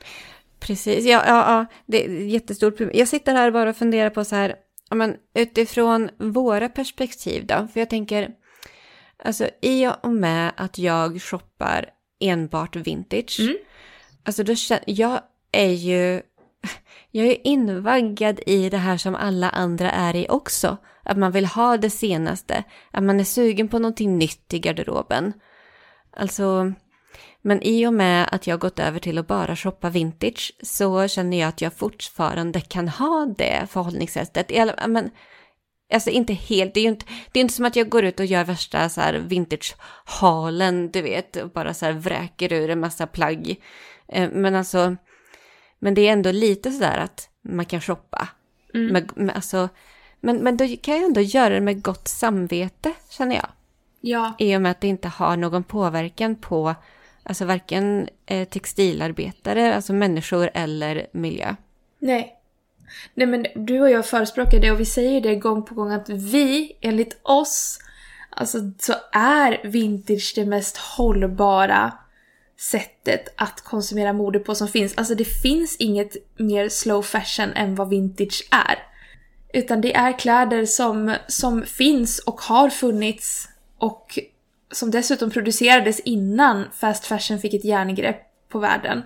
precis. 0.59 1.05
Ja, 1.05 1.23
ja, 1.27 1.35
ja, 1.53 1.65
det 1.85 2.05
är 2.05 2.09
ett 2.25 2.29
jättestort 2.31 2.77
problem. 2.77 2.97
Jag 2.99 3.07
sitter 3.07 3.33
här 3.35 3.51
bara 3.51 3.69
och 3.69 3.75
funderar 3.77 4.09
på 4.09 4.25
så 4.25 4.35
här, 4.35 4.55
ja, 4.89 4.95
men 4.95 5.15
utifrån 5.35 6.09
våra 6.17 6.69
perspektiv 6.69 7.45
då, 7.45 7.67
för 7.73 7.79
jag 7.79 7.89
tänker, 7.89 8.29
alltså 9.23 9.49
i 9.61 9.87
och 10.01 10.11
med 10.13 10.51
att 10.57 10.77
jag 10.77 11.21
shoppar 11.21 11.85
enbart 12.19 12.75
vintage, 12.75 13.39
Mm. 13.39 13.55
alltså 14.23 14.43
då 14.43 14.55
känner 14.55 14.83
jag 14.85 15.19
är 15.55 15.71
ju, 15.71 16.21
jag 17.11 17.27
är 17.27 17.47
invaggad 17.47 18.39
i 18.45 18.69
det 18.69 18.77
här 18.77 18.97
som 18.97 19.15
alla 19.15 19.49
andra 19.49 19.91
är 19.91 20.15
i 20.15 20.27
också. 20.29 20.77
Att 21.03 21.17
man 21.17 21.31
vill 21.31 21.45
ha 21.45 21.77
det 21.77 21.89
senaste, 21.89 22.63
att 22.91 23.03
man 23.03 23.19
är 23.19 23.23
sugen 23.23 23.67
på 23.67 23.79
någonting 23.79 24.17
nytt 24.17 24.53
i 24.53 24.59
garderoben. 24.59 25.33
Alltså, 26.17 26.73
men 27.41 27.61
i 27.61 27.87
och 27.87 27.93
med 27.93 28.29
att 28.31 28.47
jag 28.47 28.59
gått 28.59 28.79
över 28.79 28.99
till 28.99 29.17
att 29.17 29.27
bara 29.27 29.55
shoppa 29.55 29.89
vintage 29.89 30.53
så 30.63 31.07
känner 31.07 31.39
jag 31.39 31.49
att 31.49 31.61
jag 31.61 31.73
fortfarande 31.73 32.61
kan 32.61 32.87
ha 32.87 33.33
det 33.37 33.67
förhållningssättet. 33.69 34.51
Men, 34.87 35.09
alltså 35.93 36.09
inte 36.09 36.33
helt, 36.33 36.73
det 36.73 36.79
är 36.79 36.83
ju 36.83 36.89
inte, 36.89 37.05
det 37.31 37.39
är 37.39 37.41
inte 37.41 37.53
som 37.53 37.65
att 37.65 37.75
jag 37.75 37.89
går 37.89 38.05
ut 38.05 38.19
och 38.19 38.25
gör 38.25 38.43
värsta 38.43 38.89
så 38.89 39.01
här 39.01 39.13
vintage-halen, 39.13 40.91
du 40.91 41.01
vet, 41.01 41.35
och 41.35 41.49
bara 41.49 41.73
så 41.73 41.85
här 41.85 41.93
vräker 41.93 42.53
ur 42.53 42.69
en 42.69 42.79
massa 42.79 43.07
plagg. 43.07 43.55
Eh, 44.07 44.29
men 44.31 44.55
alltså, 44.55 44.95
men 45.79 45.93
det 45.93 46.07
är 46.07 46.13
ändå 46.13 46.31
lite 46.31 46.71
sådär 46.71 46.97
att 46.97 47.29
man 47.41 47.65
kan 47.65 47.81
shoppa. 47.81 48.27
Mm. 48.73 48.93
Med, 48.93 49.11
med, 49.15 49.35
alltså, 49.35 49.69
men, 50.19 50.37
men 50.37 50.57
då 50.57 50.67
kan 50.81 50.95
jag 50.95 51.03
ändå 51.03 51.21
göra 51.21 51.53
det 51.53 51.61
med 51.61 51.83
gott 51.83 52.07
samvete, 52.07 52.93
känner 53.09 53.35
jag. 53.35 53.47
Ja. 54.01 54.33
I 54.37 54.55
och 54.55 54.61
med 54.61 54.71
att 54.71 54.81
det 54.81 54.87
inte 54.87 55.07
har 55.07 55.37
någon 55.37 55.63
påverkan 55.63 56.35
på 56.35 56.75
alltså 57.23 57.45
varken 57.45 58.09
eh, 58.25 58.47
textilarbetare, 58.47 59.75
alltså 59.75 59.93
människor 59.93 60.49
eller 60.53 61.07
miljö. 61.11 61.55
Nej. 61.99 62.35
Nej 63.13 63.27
men 63.27 63.45
du 63.55 63.81
och 63.81 63.89
jag 63.89 64.05
förespråkar 64.05 64.59
det 64.59 64.71
och 64.71 64.79
vi 64.79 64.85
säger 64.85 65.21
det 65.21 65.35
gång 65.35 65.65
på 65.65 65.75
gång 65.75 65.91
att 65.91 66.09
vi, 66.09 66.77
enligt 66.81 67.19
oss, 67.23 67.79
alltså 68.29 68.57
så 68.79 68.93
är 69.11 69.67
vintage 69.67 70.33
det 70.35 70.45
mest 70.45 70.77
hållbara 70.77 71.91
sättet 72.57 73.33
att 73.37 73.61
konsumera 73.61 74.13
mode 74.13 74.39
på 74.39 74.55
som 74.55 74.67
finns. 74.67 74.93
Alltså 74.97 75.15
det 75.15 75.25
finns 75.25 75.75
inget 75.75 76.15
mer 76.37 76.69
slow 76.69 77.01
fashion 77.01 77.49
än 77.55 77.75
vad 77.75 77.89
vintage 77.89 78.47
är. 78.51 78.79
Utan 79.53 79.81
det 79.81 79.95
är 79.95 80.19
kläder 80.19 80.65
som, 80.65 81.15
som 81.27 81.63
finns 81.63 82.19
och 82.19 82.41
har 82.41 82.69
funnits 82.69 83.49
och 83.77 84.19
som 84.71 84.91
dessutom 84.91 85.29
producerades 85.29 85.99
innan 85.99 86.65
fast 86.73 87.05
fashion 87.05 87.39
fick 87.39 87.53
ett 87.53 87.65
järngrepp 87.65 88.21
på 88.49 88.59
världen. 88.59 89.03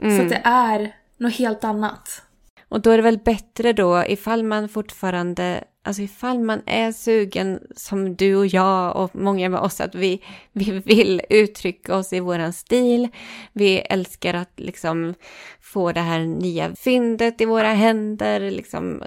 Så 0.00 0.22
att 0.22 0.28
det 0.28 0.42
är 0.44 0.96
något 1.16 1.34
helt 1.34 1.64
annat. 1.64 2.22
Och 2.68 2.80
då 2.80 2.90
är 2.90 2.96
det 2.96 3.02
väl 3.02 3.18
bättre 3.18 3.72
då 3.72 4.04
ifall 4.08 4.44
man 4.44 4.68
fortfarande, 4.68 5.64
alltså 5.88 6.02
ifall 6.02 6.38
man 6.40 6.62
är 6.66 6.92
sugen 6.92 7.60
som 7.76 8.16
du 8.16 8.36
och 8.36 8.46
jag 8.46 8.96
och 8.96 9.16
många 9.16 9.48
med 9.48 9.60
oss 9.60 9.80
att 9.80 9.94
vi, 9.94 10.22
vi 10.52 10.70
vill 10.70 11.22
uttrycka 11.30 11.96
oss 11.96 12.12
i 12.12 12.20
våran 12.20 12.52
stil. 12.52 13.08
Vi 13.52 13.78
älskar 13.78 14.34
att 14.34 14.52
liksom 14.56 15.14
få 15.60 15.92
det 15.92 16.00
här 16.00 16.20
nya 16.20 16.76
fyndet 16.76 17.40
i 17.40 17.44
våra 17.44 17.72
händer 17.72 18.50
liksom. 18.50 19.02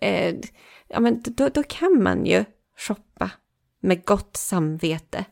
Eh, 0.00 0.34
ja 0.88 1.00
men 1.00 1.22
då, 1.22 1.48
då 1.48 1.62
kan 1.62 2.02
man 2.02 2.26
ju 2.26 2.44
shoppa 2.78 3.30
med 3.80 4.04
gott 4.04 4.36
samvete 4.36 5.24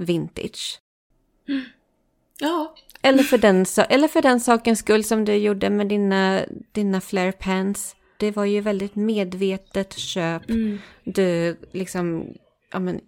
vintage. 0.00 0.80
Ja. 2.38 2.74
Eller 3.02 3.22
för, 3.22 3.38
den, 3.38 3.66
eller 3.88 4.08
för 4.08 4.22
den 4.22 4.40
sakens 4.40 4.78
skull 4.78 5.04
som 5.04 5.24
du 5.24 5.34
gjorde 5.34 5.70
med 5.70 5.88
dina, 5.88 6.40
dina 6.72 7.00
flare 7.00 7.32
pants. 7.32 7.96
Det 8.20 8.30
var 8.30 8.44
ju 8.44 8.60
väldigt 8.60 8.94
medvetet 8.94 9.98
köp. 9.98 10.42
Du 11.04 11.56
liksom, 11.72 12.34
ja 12.72 12.78
men, 12.78 13.00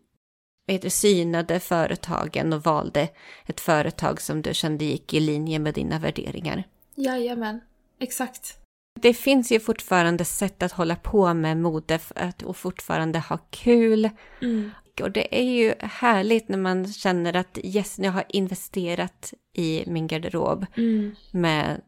heter 0.68 0.85
det, 0.85 0.90
synade 0.90 1.61
företagen 1.61 2.53
och 2.53 2.62
valde 2.62 3.09
ett 3.46 3.61
företag 3.61 4.20
som 4.20 4.42
du 4.42 4.55
kände 4.55 4.85
gick 4.85 5.14
i 5.14 5.20
linje 5.20 5.59
med 5.59 5.75
dina 5.75 5.98
värderingar. 5.98 6.64
Jajamän. 6.94 7.61
Exakt. 8.01 8.59
Det 9.01 9.14
finns 9.14 9.53
ju 9.53 9.61
fortfarande 9.61 10.25
sätt 10.25 10.62
att 10.62 10.72
hålla 10.72 10.96
på 10.96 11.35
med 11.35 11.57
mode 11.57 11.98
och 12.44 12.57
fortfarande 12.57 13.18
ha 13.18 13.38
kul. 13.51 14.11
Mm. 14.42 14.70
Och 15.03 15.11
det 15.11 15.40
är 15.40 15.44
ju 15.44 15.75
härligt 15.81 16.48
när 16.48 16.59
man 16.59 16.92
känner 16.92 17.37
att 17.37 17.59
yes, 17.62 17.98
jag 17.98 18.12
har 18.12 18.25
investerat 18.29 19.33
i 19.55 19.85
min 19.87 20.07
garderob 20.07 20.66
Mm. 20.77 21.14
med 21.31 21.81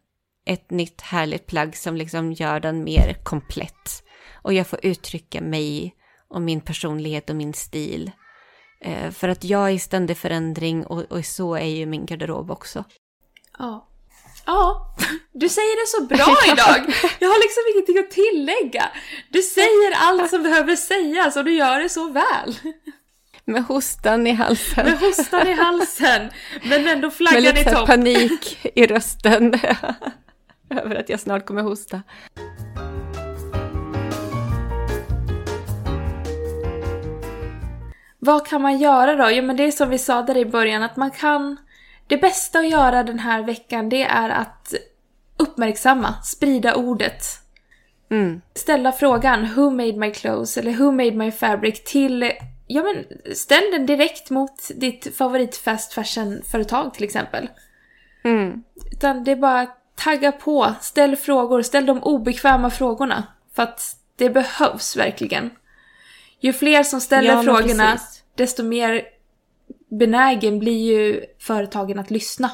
ett 0.47 0.71
nytt 0.71 1.01
härligt 1.01 1.47
plagg 1.47 1.77
som 1.77 1.97
liksom 1.97 2.33
gör 2.33 2.61
den 2.61 2.85
mer 2.85 3.15
komplett. 3.23 4.03
Och 4.43 4.53
jag 4.53 4.67
får 4.67 4.79
uttrycka 4.83 5.41
mig 5.41 5.95
och 6.29 6.43
min 6.43 6.61
personlighet 6.61 7.31
och 7.31 7.37
min 7.37 7.55
stil. 7.55 8.11
Eh, 8.81 9.11
för 9.11 9.29
att 9.29 9.45
jag 9.45 9.69
är 9.69 9.73
i 9.73 9.79
ständig 9.79 10.17
förändring 10.17 10.87
och, 10.87 11.03
och 11.13 11.25
så 11.25 11.55
är 11.55 11.65
ju 11.67 11.87
min 11.87 12.07
garderob 12.07 12.51
också. 12.51 12.85
Ja. 13.59 13.91
Ja, 14.47 14.95
du 15.33 15.49
säger 15.49 15.83
det 15.83 15.89
så 15.89 16.15
bra 16.15 16.37
idag! 16.53 16.95
Jag 17.19 17.29
har 17.29 17.39
liksom 17.45 17.63
ingenting 17.75 17.99
att 17.99 18.11
tillägga. 18.11 18.89
Du 19.31 19.43
säger 19.43 19.93
allt 19.97 20.31
som 20.31 20.43
behöver 20.43 20.77
sägas 20.77 21.37
och 21.37 21.45
du 21.45 21.53
gör 21.55 21.81
det 21.81 21.89
så 21.89 22.09
väl. 22.11 22.57
Med 23.45 23.65
hostan 23.65 24.27
i 24.27 24.33
halsen. 24.33 24.87
Med 24.87 24.99
hostan 24.99 25.49
i 25.49 25.53
halsen, 25.53 26.31
men 26.65 26.89
ändå 26.89 27.07
Med 27.07 27.15
flaggan 27.17 27.43
lite 27.43 27.61
i 27.61 27.65
så 27.65 27.71
här 27.71 27.77
topp. 27.77 27.87
panik 27.87 28.59
i 28.75 28.87
rösten. 28.87 29.55
Över 30.85 30.95
att 30.95 31.09
jag 31.09 31.21
snart 31.21 31.47
kommer 31.47 31.63
hosta. 31.63 32.03
Vad 38.19 38.47
kan 38.47 38.63
man 38.63 38.79
göra 38.79 39.17
då? 39.17 39.31
Jo 39.31 39.45
men 39.45 39.57
det 39.57 39.63
är 39.63 39.71
som 39.71 39.91
vi 39.91 39.99
sa 39.99 40.23
där 40.23 40.37
i 40.37 40.45
början 40.45 40.83
att 40.83 40.97
man 40.97 41.11
kan... 41.11 41.57
Det 42.07 42.17
bästa 42.17 42.59
att 42.59 42.71
göra 42.71 43.03
den 43.03 43.19
här 43.19 43.43
veckan 43.43 43.89
det 43.89 44.03
är 44.03 44.31
att 44.31 44.75
uppmärksamma, 45.37 46.15
sprida 46.23 46.75
ordet. 46.75 47.25
Mm. 48.11 48.41
Ställa 48.55 48.93
frågan 48.93 49.49
Who 49.55 49.71
made 49.71 49.93
my 49.93 50.11
clothes? 50.11 50.59
eller 50.59 50.73
Who 50.73 50.93
made 50.93 51.13
my 51.13 51.31
fabric? 51.31 51.85
till... 51.85 52.33
Ja 52.67 52.83
men 52.83 53.05
ställ 53.35 53.71
den 53.73 53.87
direkt 53.87 54.31
mot 54.31 54.71
ditt 54.77 55.17
favorit 55.17 55.57
fast 55.57 55.93
fashion-företag 55.93 56.95
till 56.95 57.05
exempel. 57.05 57.49
Mm. 58.25 58.63
Utan 58.93 59.25
det 59.25 59.33
är 59.33 59.37
bara 59.37 59.67
tagga 59.95 60.33
på, 60.33 60.75
ställ 60.81 61.17
frågor, 61.17 61.63
ställ 61.63 61.87
de 61.87 62.03
obekväma 62.03 62.71
frågorna. 62.71 63.25
För 63.55 63.63
att 63.63 63.97
det 64.17 64.31
behövs 64.31 64.97
verkligen. 64.97 65.51
Ju 66.41 66.53
fler 66.53 66.83
som 66.83 67.01
ställer 67.01 67.35
Ja, 67.35 67.43
frågorna, 67.43 67.93
precis. 67.93 68.25
desto 68.35 68.63
mer 68.63 69.03
benägen 69.99 70.59
blir 70.59 70.93
ju 70.93 71.25
företagen 71.39 71.99
att 71.99 72.11
lyssna. 72.11 72.51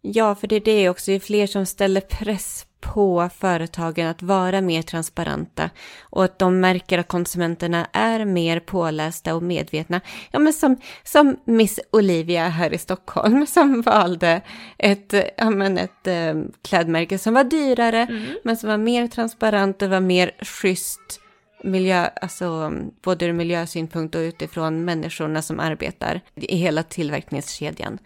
Ja, 0.00 0.34
för 0.34 0.46
det 0.46 0.56
är 0.56 0.60
det 0.60 0.88
också, 0.88 1.10
är 1.10 1.20
fler 1.20 1.46
som 1.46 1.66
ställer 1.66 2.00
press 2.00 2.66
på 2.82 3.30
företagen 3.38 4.06
att 4.06 4.22
vara 4.22 4.60
mer 4.60 4.82
transparenta 4.82 5.70
och 6.02 6.24
att 6.24 6.38
de 6.38 6.60
märker 6.60 6.98
att 6.98 7.08
konsumenterna 7.08 7.86
är 7.92 8.24
mer 8.24 8.60
pålästa 8.60 9.34
och 9.34 9.42
medvetna. 9.42 10.00
Ja, 10.30 10.38
men 10.38 10.52
som, 10.52 10.76
som 11.04 11.36
Miss 11.44 11.80
Olivia 11.90 12.48
här 12.48 12.74
i 12.74 12.78
Stockholm 12.78 13.46
som 13.48 13.82
valde 13.82 14.40
ett, 14.78 15.14
ja, 15.36 15.50
men 15.50 15.78
ett 15.78 16.06
äh, 16.06 16.34
klädmärke 16.62 17.18
som 17.18 17.34
var 17.34 17.44
dyrare 17.44 18.02
mm. 18.02 18.24
men 18.44 18.56
som 18.56 18.68
var 18.68 18.78
mer 18.78 19.08
transparent 19.08 19.82
och 19.82 19.90
var 19.90 20.00
mer 20.00 20.30
schysst 20.40 21.20
miljö, 21.64 22.08
alltså 22.20 22.72
både 23.02 23.26
ur 23.26 23.32
miljösynpunkt 23.32 24.14
och 24.14 24.20
utifrån 24.20 24.84
människorna 24.84 25.42
som 25.42 25.60
arbetar 25.60 26.20
i 26.34 26.56
hela 26.56 26.82
tillverkningskedjan. 26.82 27.98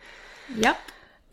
Ja. 0.63 0.75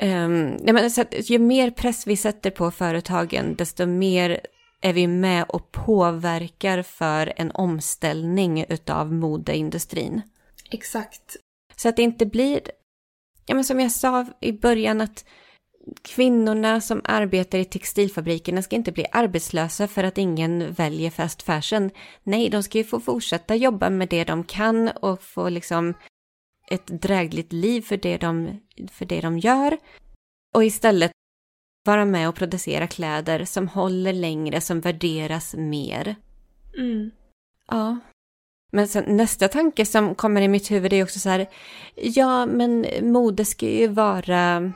Um, 0.01 0.57
ja, 0.65 0.73
men 0.73 0.91
så 0.91 1.01
att 1.01 1.29
ju 1.29 1.39
mer 1.39 1.71
press 1.71 2.07
vi 2.07 2.17
sätter 2.17 2.51
på 2.51 2.71
företagen, 2.71 3.55
desto 3.55 3.85
mer 3.85 4.39
är 4.81 4.93
vi 4.93 5.07
med 5.07 5.45
och 5.49 5.71
påverkar 5.71 6.81
för 6.81 7.33
en 7.35 7.51
omställning 7.51 8.65
utav 8.69 9.13
modeindustrin. 9.13 10.21
Exakt. 10.71 11.37
Så 11.75 11.89
att 11.89 11.95
det 11.95 12.01
inte 12.01 12.25
blir, 12.25 12.61
ja 13.45 13.55
men 13.55 13.63
som 13.63 13.79
jag 13.79 13.91
sa 13.91 14.25
i 14.41 14.51
början, 14.51 15.01
att 15.01 15.25
kvinnorna 16.01 16.81
som 16.81 17.01
arbetar 17.03 17.57
i 17.57 17.65
textilfabrikerna 17.65 18.61
ska 18.61 18.75
inte 18.75 18.91
bli 18.91 19.05
arbetslösa 19.11 19.87
för 19.87 20.03
att 20.03 20.17
ingen 20.17 20.73
väljer 20.73 21.09
fast 21.09 21.41
fashion. 21.43 21.89
Nej, 22.23 22.49
de 22.49 22.63
ska 22.63 22.77
ju 22.77 22.83
få 22.83 22.99
fortsätta 22.99 23.55
jobba 23.55 23.89
med 23.89 24.09
det 24.09 24.23
de 24.23 24.43
kan 24.43 24.87
och 24.89 25.23
få 25.23 25.49
liksom 25.49 25.93
ett 26.71 26.87
drägligt 26.87 27.53
liv 27.53 27.81
för 27.81 27.97
det 27.97 28.17
de, 28.17 28.59
för 28.91 29.05
det 29.05 29.21
de 29.21 29.39
gör. 29.39 29.77
Och 30.53 30.63
istället 30.63 31.11
vara 31.85 32.05
med 32.05 32.29
och 32.29 32.35
producera 32.35 32.87
kläder 32.87 33.45
som 33.45 33.67
håller 33.67 34.13
längre, 34.13 34.61
som 34.61 34.81
värderas 34.81 35.55
mer. 35.57 36.15
Mm. 36.77 37.11
Ja. 37.67 37.99
Men 38.71 38.87
sen, 38.87 39.17
nästa 39.17 39.47
tanke 39.47 39.85
som 39.85 40.15
kommer 40.15 40.41
i 40.41 40.47
mitt 40.47 40.71
huvud 40.71 40.93
är 40.93 41.03
också 41.03 41.19
så 41.19 41.29
här, 41.29 41.49
ja 41.95 42.45
men 42.45 42.85
mode 43.01 43.45
ska 43.45 43.65
ju 43.65 43.87
vara, 43.87 44.73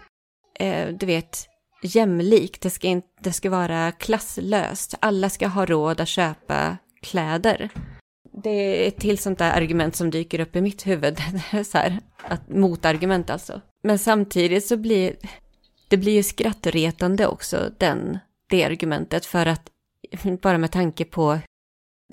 eh, 0.60 0.88
du 0.88 1.06
vet, 1.06 1.48
jämlikt, 1.84 2.62
det 2.62 2.70
ska, 2.70 2.88
inte, 2.88 3.08
det 3.22 3.34
ska 3.34 3.50
vara 3.50 3.92
klasslöst, 3.92 4.96
alla 5.00 5.30
ska 5.30 5.48
ha 5.48 5.66
råd 5.66 6.02
att 6.02 6.08
köpa 6.08 6.78
kläder 7.02 7.72
det 8.44 8.50
är 8.50 8.88
ett 8.88 8.98
till 8.98 9.18
sånt 9.18 9.40
där 9.40 9.52
argument 9.52 9.96
som 9.96 10.12
dyker 10.12 10.40
upp 10.40 10.56
i 10.56 10.62
mitt 10.62 10.88
huvud. 10.88 11.18
så 11.66 11.78
här, 11.78 12.00
att, 12.24 12.50
motargument 12.50 13.30
alltså. 13.30 13.62
Men 13.88 14.00
samtidigt 14.00 14.66
så 14.66 14.78
blir 14.78 15.16
det 15.88 15.98
blir 15.98 16.14
ju 16.14 16.24
skrattretande 16.24 17.28
också, 17.28 17.72
den, 17.78 18.20
det 18.50 18.64
argumentet. 18.64 19.26
För 19.26 19.46
att, 19.46 19.70
bara 20.42 20.58
med 20.58 20.72
tanke 20.72 21.06
på 21.06 21.40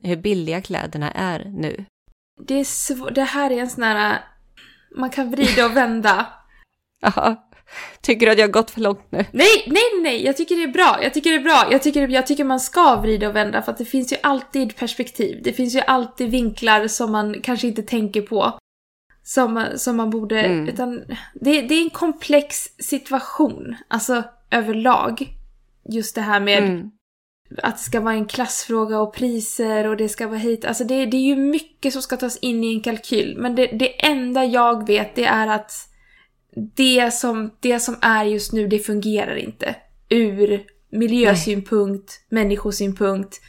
hur 0.03 0.17
billiga 0.17 0.61
kläderna 0.61 1.11
är 1.11 1.45
nu. 1.45 1.85
Det, 2.47 2.55
är 2.55 2.65
sv- 2.65 3.15
det 3.15 3.23
här 3.23 3.51
är 3.51 3.61
en 3.61 3.71
sån 3.71 3.85
här, 3.85 4.25
man 4.97 5.11
kan 5.11 5.31
vrida 5.31 5.67
och 5.67 5.77
vända. 5.77 6.27
Ja. 7.01 7.49
Tycker 8.01 8.27
du 8.27 8.33
att 8.33 8.39
jag 8.39 8.47
har 8.47 8.53
gått 8.53 8.71
för 8.71 8.81
långt 8.81 9.13
nu? 9.13 9.25
Nej, 9.33 9.65
nej, 9.67 9.83
nej, 10.03 10.25
jag 10.25 10.37
tycker 10.37 10.57
det 10.57 10.63
är 10.63 10.69
bra. 10.73 10.99
Jag 11.03 11.15
tycker 11.15 11.31
det 11.31 11.37
är 11.37 11.43
bra. 11.43 11.69
Jag 11.71 11.83
tycker, 11.83 12.09
jag 12.09 12.27
tycker 12.27 12.45
man 12.45 12.61
ska 12.61 12.97
vrida 12.97 13.29
och 13.29 13.37
vända 13.37 13.63
för 13.63 13.73
att 13.73 13.79
det 13.79 13.85
finns 13.85 14.13
ju 14.13 14.17
alltid 14.23 14.77
perspektiv. 14.77 15.41
Det 15.43 15.53
finns 15.53 15.75
ju 15.75 15.81
alltid 15.81 16.31
vinklar 16.31 16.89
som 16.89 17.13
man 17.13 17.41
kanske 17.43 17.67
inte 17.67 17.83
tänker 17.83 18.23
på. 18.23 18.59
Som, 19.27 19.67
som 19.77 19.97
man 19.97 20.11
borde, 20.11 20.41
mm. 20.41 20.69
utan 20.69 21.05
det, 21.35 21.63
det 21.63 21.75
är 21.75 21.83
en 21.83 21.91
komplex 21.91 22.57
situation, 22.79 23.77
alltså 23.89 24.23
överlag. 24.51 25.29
Just 25.89 26.15
det 26.15 26.21
här 26.21 26.41
med 26.41 26.59
mm. 26.59 26.91
att 27.63 27.77
det 27.77 27.83
ska 27.83 28.01
vara 28.01 28.15
en 28.15 28.27
klassfråga 28.27 29.01
och 29.01 29.15
priser 29.15 29.87
och 29.87 29.97
det 29.97 30.09
ska 30.09 30.27
vara 30.27 30.39
hit. 30.39 30.65
Alltså 30.65 30.85
det, 30.85 31.07
det 31.07 31.17
är 31.17 31.27
ju 31.27 31.37
mycket 31.37 31.93
som 31.93 32.03
ska 32.03 32.17
tas 32.17 32.37
in 32.37 32.65
i 32.65 32.75
en 32.75 32.81
kalkyl. 32.81 33.37
Men 33.39 33.55
det, 33.55 33.67
det 33.67 34.07
enda 34.07 34.45
jag 34.45 34.87
vet 34.87 35.15
det 35.15 35.25
är 35.25 35.47
att 35.47 35.73
det 36.55 37.15
som, 37.15 37.51
det 37.61 37.81
som 37.81 37.97
är 38.01 38.25
just 38.25 38.53
nu, 38.53 38.69
det 38.69 38.79
fungerar 38.79 39.37
inte. 39.37 39.77
Ur 40.09 40.65
miljösynpunkt, 40.91 42.21
Nej. 42.29 42.43
människosynpunkt. 42.43 43.41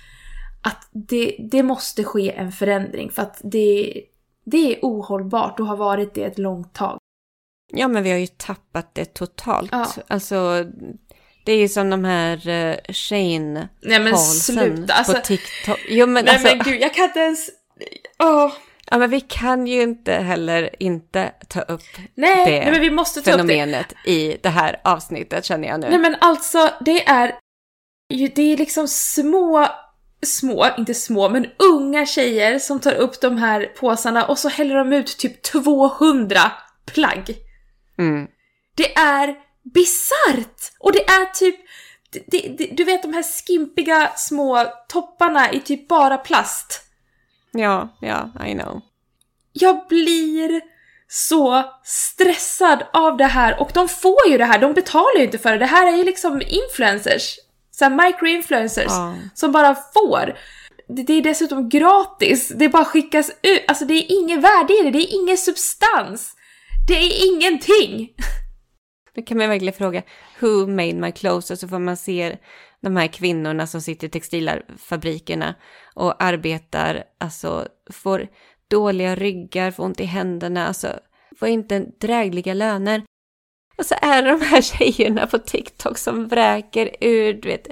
Att 0.64 0.90
det, 0.92 1.36
det 1.52 1.64
måste 1.64 2.04
ske 2.04 2.32
en 2.32 2.52
förändring 2.52 3.12
för 3.12 3.22
att 3.22 3.42
det, 3.44 3.94
det 4.46 4.76
är 4.76 4.80
ohållbart 4.82 5.60
och 5.60 5.66
har 5.66 5.78
varit 5.78 6.14
det 6.14 6.24
ett 6.24 6.38
långt 6.38 6.74
tag. 6.74 6.98
Ja, 7.74 7.88
men 7.88 8.04
vi 8.04 8.12
har 8.12 8.18
ju 8.18 8.28
tappat 8.28 8.96
det 8.96 9.06
totalt. 9.06 9.70
Ja. 9.72 9.88
Alltså, 10.08 10.66
det 11.46 11.52
är 11.52 11.58
ju 11.58 11.68
som 11.68 11.90
de 11.90 12.06
här 12.06 12.48
uh, 12.50 12.76
Shane 12.94 13.70
Nej 13.82 14.00
men 14.00 14.18
sluta. 14.18 14.94
Alltså, 14.94 15.14
på 15.14 15.20
TikTok. 15.20 15.80
Jo, 15.90 16.08
men 16.08 16.26
Nej 16.26 16.34
alltså... 16.34 16.56
men 16.56 16.66
gud, 16.66 16.82
jag 16.82 16.94
kan 16.94 17.06
inte 17.06 17.20
ens... 17.20 17.50
Åh. 18.20 18.52
Ja, 18.92 18.98
men 18.98 19.10
vi 19.10 19.22
kan 19.22 19.68
ju 19.68 19.82
inte 19.82 20.14
heller 20.14 20.76
inte 20.80 21.32
ta 21.48 21.62
upp 21.62 21.82
nej, 22.14 22.46
det 22.46 22.60
nej, 22.60 22.72
men 22.72 22.82
vi 22.82 22.92
måste 22.92 23.22
ta 23.22 23.32
fenomenet 23.32 23.92
upp 23.92 23.98
det. 24.06 24.12
i 24.12 24.38
det 24.44 24.50
här 24.50 24.82
avsnittet 24.84 25.46
känner 25.46 25.68
jag 25.68 25.80
nu. 25.80 25.90
Nej 25.90 26.00
men 26.00 26.16
alltså, 26.22 26.70
det 26.86 27.08
är 27.08 27.36
det 28.36 28.42
är 28.42 28.58
liksom 28.58 28.88
små, 28.88 29.68
små, 30.24 30.68
inte 30.78 30.94
små, 30.94 31.30
men 31.30 31.48
unga 31.58 32.06
tjejer 32.06 32.60
som 32.60 32.80
tar 32.80 32.94
upp 32.94 33.22
de 33.22 33.38
här 33.38 33.66
påsarna 33.66 34.26
och 34.26 34.40
så 34.40 34.50
häller 34.50 34.76
de 34.76 34.94
ut 34.94 35.18
typ 35.18 35.42
200 35.42 36.52
plagg. 36.86 37.36
Mm. 37.98 38.28
Det 38.76 38.98
är 38.98 39.36
bisarrt! 39.74 40.72
Och 40.80 40.92
det 40.92 41.10
är 41.10 41.26
typ, 41.26 41.56
det, 42.28 42.56
det, 42.58 42.68
du 42.72 42.84
vet 42.84 43.04
de 43.04 43.14
här 43.14 43.24
skimpiga 43.24 44.12
små 44.16 44.66
topparna 44.88 45.52
i 45.52 45.60
typ 45.60 45.88
bara 45.88 46.18
plast. 46.18 46.82
Ja, 47.52 47.98
ja, 48.02 48.46
I 48.46 48.54
know. 48.54 48.82
Jag 49.54 49.88
blir 49.90 50.62
så 51.08 51.64
stressad 51.84 52.84
av 52.94 53.18
det 53.18 53.26
här 53.26 53.62
och 53.62 53.72
de 53.74 53.88
får 53.88 54.28
ju 54.30 54.38
det 54.38 54.46
här, 54.46 54.60
de 54.60 54.74
betalar 54.74 55.18
ju 55.18 55.24
inte 55.24 55.38
för 55.38 55.52
det. 55.52 55.58
Det 55.58 55.66
här 55.66 55.94
är 55.94 55.98
ju 55.98 56.04
liksom 56.04 56.42
influencers, 56.42 57.40
så 57.80 57.86
micro-influencers 57.86 58.86
ja. 58.88 59.16
som 59.34 59.52
bara 59.52 59.76
får. 59.76 60.38
Det, 60.88 61.14
är 61.14 61.22
dessutom 61.22 61.70
gratis, 61.70 62.50
det 62.56 62.70
bara 62.70 62.86
skickas 62.86 63.30
ut, 63.30 63.64
alltså 63.68 63.86
det 63.86 63.94
är 63.94 64.22
ingen 64.22 64.42
värde 64.42 64.74
i 64.74 64.84
det, 64.84 64.92
det 64.92 65.00
är 65.00 65.22
ingen 65.22 65.38
substans. 65.38 66.36
Det 66.88 66.94
är 66.94 67.34
ingenting. 67.34 68.10
Då 69.16 69.22
kan 69.22 69.38
man 69.38 69.50
verkligen 69.50 69.74
fråga, 69.74 70.04
who 70.40 70.68
made 70.68 70.94
my 70.94 71.12
clothes? 71.12 71.52
Och 71.52 71.60
så 71.60 71.68
får 71.68 71.80
man 71.80 71.98
se 71.98 72.38
de 72.82 72.96
här 72.96 73.08
kvinnorna 73.08 73.68
som 73.68 73.82
sitter 73.82 74.08
i 74.08 74.10
textilfabrikerna 74.10 75.56
och 75.94 76.24
arbetar, 76.24 77.04
alltså 77.20 77.68
får 77.92 78.28
dåliga 78.68 79.16
ryggar, 79.16 79.72
får 79.72 79.84
ont 79.84 80.00
i 80.00 80.06
händerna, 80.06 80.68
alltså 80.68 81.00
får 81.40 81.48
inte 81.48 81.80
drägliga 81.80 82.54
löner. 82.54 83.04
Och 83.78 83.86
så 83.86 83.96
är 84.02 84.22
det 84.22 84.32
de 84.32 84.42
här 84.42 84.62
tjejerna 84.62 85.28
på 85.28 85.38
TikTok 85.38 85.98
som 85.98 86.28
vräker 86.28 86.96
ur, 87.02 87.34
du 87.34 87.48
vet, 87.48 87.68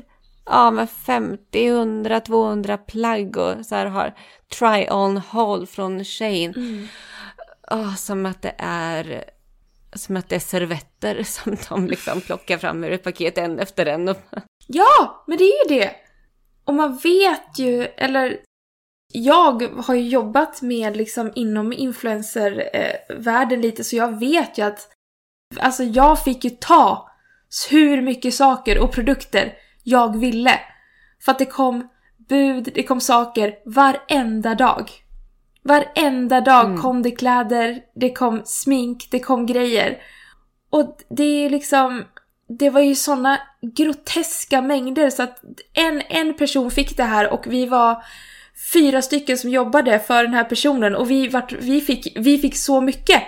ja 0.45 0.71
men 0.71 0.87
50, 0.87 1.67
100, 1.67 2.19
200 2.19 2.77
plagg 2.77 3.37
och 3.37 3.65
så 3.65 3.75
här 3.75 3.85
har 3.85 4.13
try 4.59 4.89
on 4.89 5.17
haul 5.17 5.67
från 5.67 6.05
Shane. 6.05 6.53
Mm. 6.55 6.87
Oh, 7.71 7.95
som 7.95 8.25
att 8.25 8.41
det 8.41 8.55
är 8.57 9.23
som 9.95 10.17
att 10.17 10.29
det 10.29 10.35
är 10.35 10.39
servetter 10.39 11.23
som 11.25 11.57
de 11.69 11.87
liksom 11.87 12.21
plockar 12.21 12.57
fram 12.57 12.83
ur 12.83 12.91
ett 12.91 13.03
paket 13.03 13.37
en 13.37 13.59
efter 13.59 13.85
en. 13.85 14.15
Ja, 14.67 15.23
men 15.27 15.37
det 15.37 15.43
är 15.43 15.69
ju 15.69 15.79
det! 15.79 15.91
Och 16.65 16.73
man 16.73 16.97
vet 16.97 17.59
ju, 17.59 17.83
eller 17.83 18.39
jag 19.13 19.63
har 19.63 19.95
ju 19.95 20.09
jobbat 20.09 20.61
med 20.61 20.97
liksom 20.97 21.31
inom 21.35 21.73
influencervärlden 21.73 23.61
lite 23.61 23.83
så 23.83 23.95
jag 23.95 24.19
vet 24.19 24.57
ju 24.57 24.61
att 24.61 24.89
alltså 25.59 25.83
jag 25.83 26.23
fick 26.23 26.43
ju 26.43 26.49
ta 26.49 27.09
hur 27.69 28.01
mycket 28.01 28.33
saker 28.33 28.79
och 28.79 28.91
produkter 28.91 29.53
jag 29.83 30.19
ville. 30.19 30.59
För 31.25 31.31
att 31.31 31.39
det 31.39 31.45
kom 31.45 31.87
bud, 32.29 32.69
det 32.75 32.83
kom 32.83 33.01
saker 33.01 33.53
varenda 33.65 34.55
dag. 34.55 34.91
Varenda 35.63 36.41
dag 36.41 36.65
mm. 36.65 36.81
kom 36.81 37.01
det 37.01 37.11
kläder, 37.11 37.79
det 37.95 38.09
kom 38.13 38.41
smink, 38.45 39.07
det 39.11 39.19
kom 39.19 39.45
grejer. 39.45 39.97
Och 40.69 40.97
det 41.09 41.45
är 41.45 41.49
liksom, 41.49 42.03
det 42.59 42.69
var 42.69 42.81
ju 42.81 42.95
såna 42.95 43.39
groteska 43.61 44.61
mängder 44.61 45.09
så 45.09 45.23
att 45.23 45.43
en, 45.73 46.01
en 46.09 46.33
person 46.33 46.71
fick 46.71 46.97
det 46.97 47.03
här 47.03 47.33
och 47.33 47.47
vi 47.47 47.65
var 47.65 48.03
fyra 48.73 49.01
stycken 49.01 49.37
som 49.37 49.49
jobbade 49.49 49.99
för 49.99 50.23
den 50.23 50.33
här 50.33 50.43
personen 50.43 50.95
och 50.95 51.11
vi, 51.11 51.27
vart, 51.27 51.51
vi, 51.51 51.81
fick, 51.81 52.13
vi 52.15 52.37
fick 52.37 52.57
så 52.57 52.81
mycket. 52.81 53.21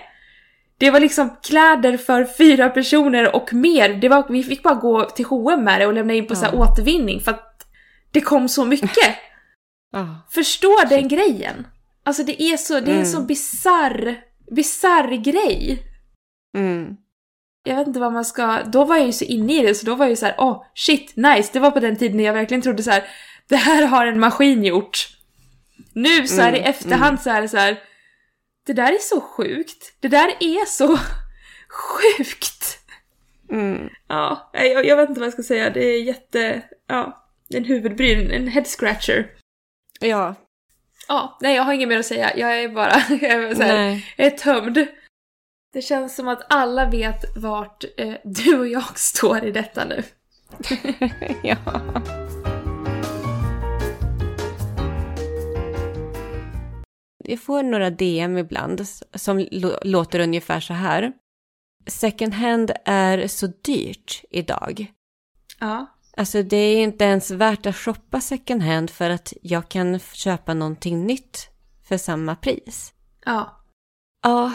Det 0.78 0.92
var 0.92 1.00
liksom 1.00 1.30
kläder 1.44 1.98
för 1.98 2.26
fyra 2.38 2.70
personer 2.70 3.36
och 3.36 3.54
mer. 3.54 3.90
Det 3.90 4.10
var, 4.10 4.26
vi 4.30 4.44
fick 4.44 4.64
bara 4.64 4.76
gå 4.76 5.06
till 5.06 5.26
H&M 5.26 5.64
med 5.64 5.82
det 5.82 5.88
och 5.88 5.94
lämna 5.94 6.14
in 6.14 6.28
på 6.28 6.34
ja. 6.34 6.38
så 6.38 6.58
återvinning 6.58 7.20
för 7.20 7.32
att 7.32 7.68
det 8.12 8.22
kom 8.22 8.50
så 8.50 8.66
mycket. 8.66 9.16
Ja. 9.92 10.28
Förstå 10.30 10.84
den 10.90 11.08
grejen. 11.08 11.68
Alltså 12.04 12.24
det 12.24 12.42
är 12.42 12.58
så, 12.58 12.74
det 12.74 12.92
är 12.92 12.96
en 12.96 12.96
mm. 12.96 13.06
så 13.06 13.22
bizarr, 13.22 14.22
bizarr 14.56 15.16
grej. 15.16 15.84
Mm. 16.58 16.96
jag 17.64 17.76
vet 17.76 17.88
inte 17.88 18.00
vad 18.00 18.14
man 18.14 18.26
ska, 18.26 18.64
då 18.64 18.86
var 18.86 18.96
jag 18.96 19.06
ju 19.06 19.12
så 19.12 19.26
inne 19.26 19.60
i 19.60 19.66
det 19.66 19.76
så 19.76 19.86
då 19.86 19.96
var 19.96 20.06
jag 20.06 20.10
ju 20.10 20.16
så 20.16 20.26
här, 20.26 20.36
åh 20.38 20.52
oh, 20.52 20.64
shit, 20.74 21.16
nice, 21.16 21.50
det 21.54 21.60
var 21.60 21.72
på 21.72 21.80
den 21.80 21.98
tiden 21.98 22.18
när 22.18 22.24
jag 22.24 22.34
verkligen 22.34 22.62
trodde 22.62 22.84
så 22.84 22.92
här, 22.92 23.04
det 23.48 23.56
här 23.56 23.86
har 23.86 24.06
en 24.06 24.20
maskin 24.20 24.64
gjort. 24.64 25.08
Nu 25.94 26.28
så 26.28 26.42
är 26.42 26.52
det 26.52 26.58
i 26.58 26.62
mm, 26.62 26.70
efterhand 26.70 27.10
mm. 27.10 27.18
så 27.18 27.30
är 27.30 27.42
det 27.42 27.50
så 27.50 27.58
här, 27.58 27.80
det 28.66 28.74
där 28.74 28.94
är 28.94 29.00
så 29.00 29.22
sjukt, 29.22 29.94
det 30.00 30.08
där 30.08 30.28
är 30.40 30.66
så 30.66 30.98
sjukt. 31.70 32.80
Mm. 33.52 33.90
Ja, 34.08 34.50
jag, 34.54 34.86
jag 34.86 34.98
vet 34.98 35.10
inte 35.10 35.20
vad 35.20 35.28
jag 35.28 35.34
ska 35.34 35.44
säga, 35.44 35.70
det 35.70 35.84
är 35.86 36.04
jätte, 36.04 36.62
ja, 36.88 37.28
en 37.50 37.66
huvudbryn, 37.66 38.32
en 38.32 38.48
head 38.48 38.66
scratcher. 38.66 39.32
Ja. 40.00 40.36
Ja, 41.08 41.38
nej 41.42 41.56
jag 41.56 41.64
har 41.64 41.74
inget 41.74 41.88
mer 41.88 42.00
att 42.00 42.06
säga, 42.06 42.38
jag 42.38 42.60
är 42.60 42.70
bara, 42.70 42.94
jag 43.10 43.24
är, 43.24 43.56
så 43.56 43.64
här, 43.64 44.02
jag 44.18 44.28
är 44.28 44.38
tömd. 44.38 44.88
Det 45.74 45.82
känns 45.82 46.16
som 46.16 46.28
att 46.28 46.54
alla 46.54 46.90
vet 46.90 47.38
vart 47.38 47.84
eh, 47.98 48.14
du 48.24 48.60
och 48.60 48.68
jag 48.68 48.84
står 49.00 49.46
i 49.46 49.52
detta 49.52 49.86
nu. 49.86 50.04
ja. 51.44 51.58
Jag 57.28 57.40
får 57.40 57.64
några 57.64 57.90
DM 57.90 58.38
ibland 58.38 58.88
som 59.14 59.48
låter 59.82 60.20
ungefär 60.20 60.60
så 60.60 60.74
här. 60.74 61.14
Second 61.88 62.34
hand 62.34 62.72
är 62.86 63.28
så 63.28 63.48
dyrt 63.48 64.24
idag. 64.30 64.94
Ja. 65.60 65.86
Alltså 66.18 66.44
det 66.44 66.58
är 66.58 66.84
inte 66.84 67.04
ens 67.04 67.32
värt 67.32 67.66
att 67.66 67.76
shoppa 67.76 68.22
second 68.22 68.62
hand 68.62 68.90
för 68.90 69.10
att 69.10 69.34
jag 69.42 69.70
kan 69.70 70.00
köpa 70.00 70.54
någonting 70.54 71.06
nytt 71.06 71.50
för 71.84 71.98
samma 71.98 72.36
pris. 72.36 72.94
Ja. 73.26 73.62
Ja, 74.22 74.54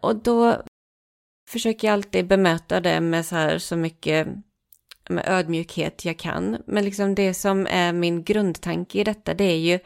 och 0.00 0.16
då 0.16 0.62
försöker 1.48 1.88
jag 1.88 1.92
alltid 1.92 2.26
bemöta 2.26 2.80
det 2.80 3.00
med 3.00 3.26
så 3.26 3.36
här 3.36 3.58
så 3.58 3.76
mycket 3.76 4.28
med 5.08 5.24
ödmjukhet 5.26 6.04
jag 6.04 6.18
kan. 6.18 6.62
Men 6.66 6.84
liksom 6.84 7.14
det 7.14 7.34
som 7.34 7.66
är 7.70 7.92
min 7.92 8.24
grundtanke 8.24 8.98
i 8.98 9.04
detta 9.04 9.34
det 9.34 9.44
är 9.44 9.58
ju 9.58 9.78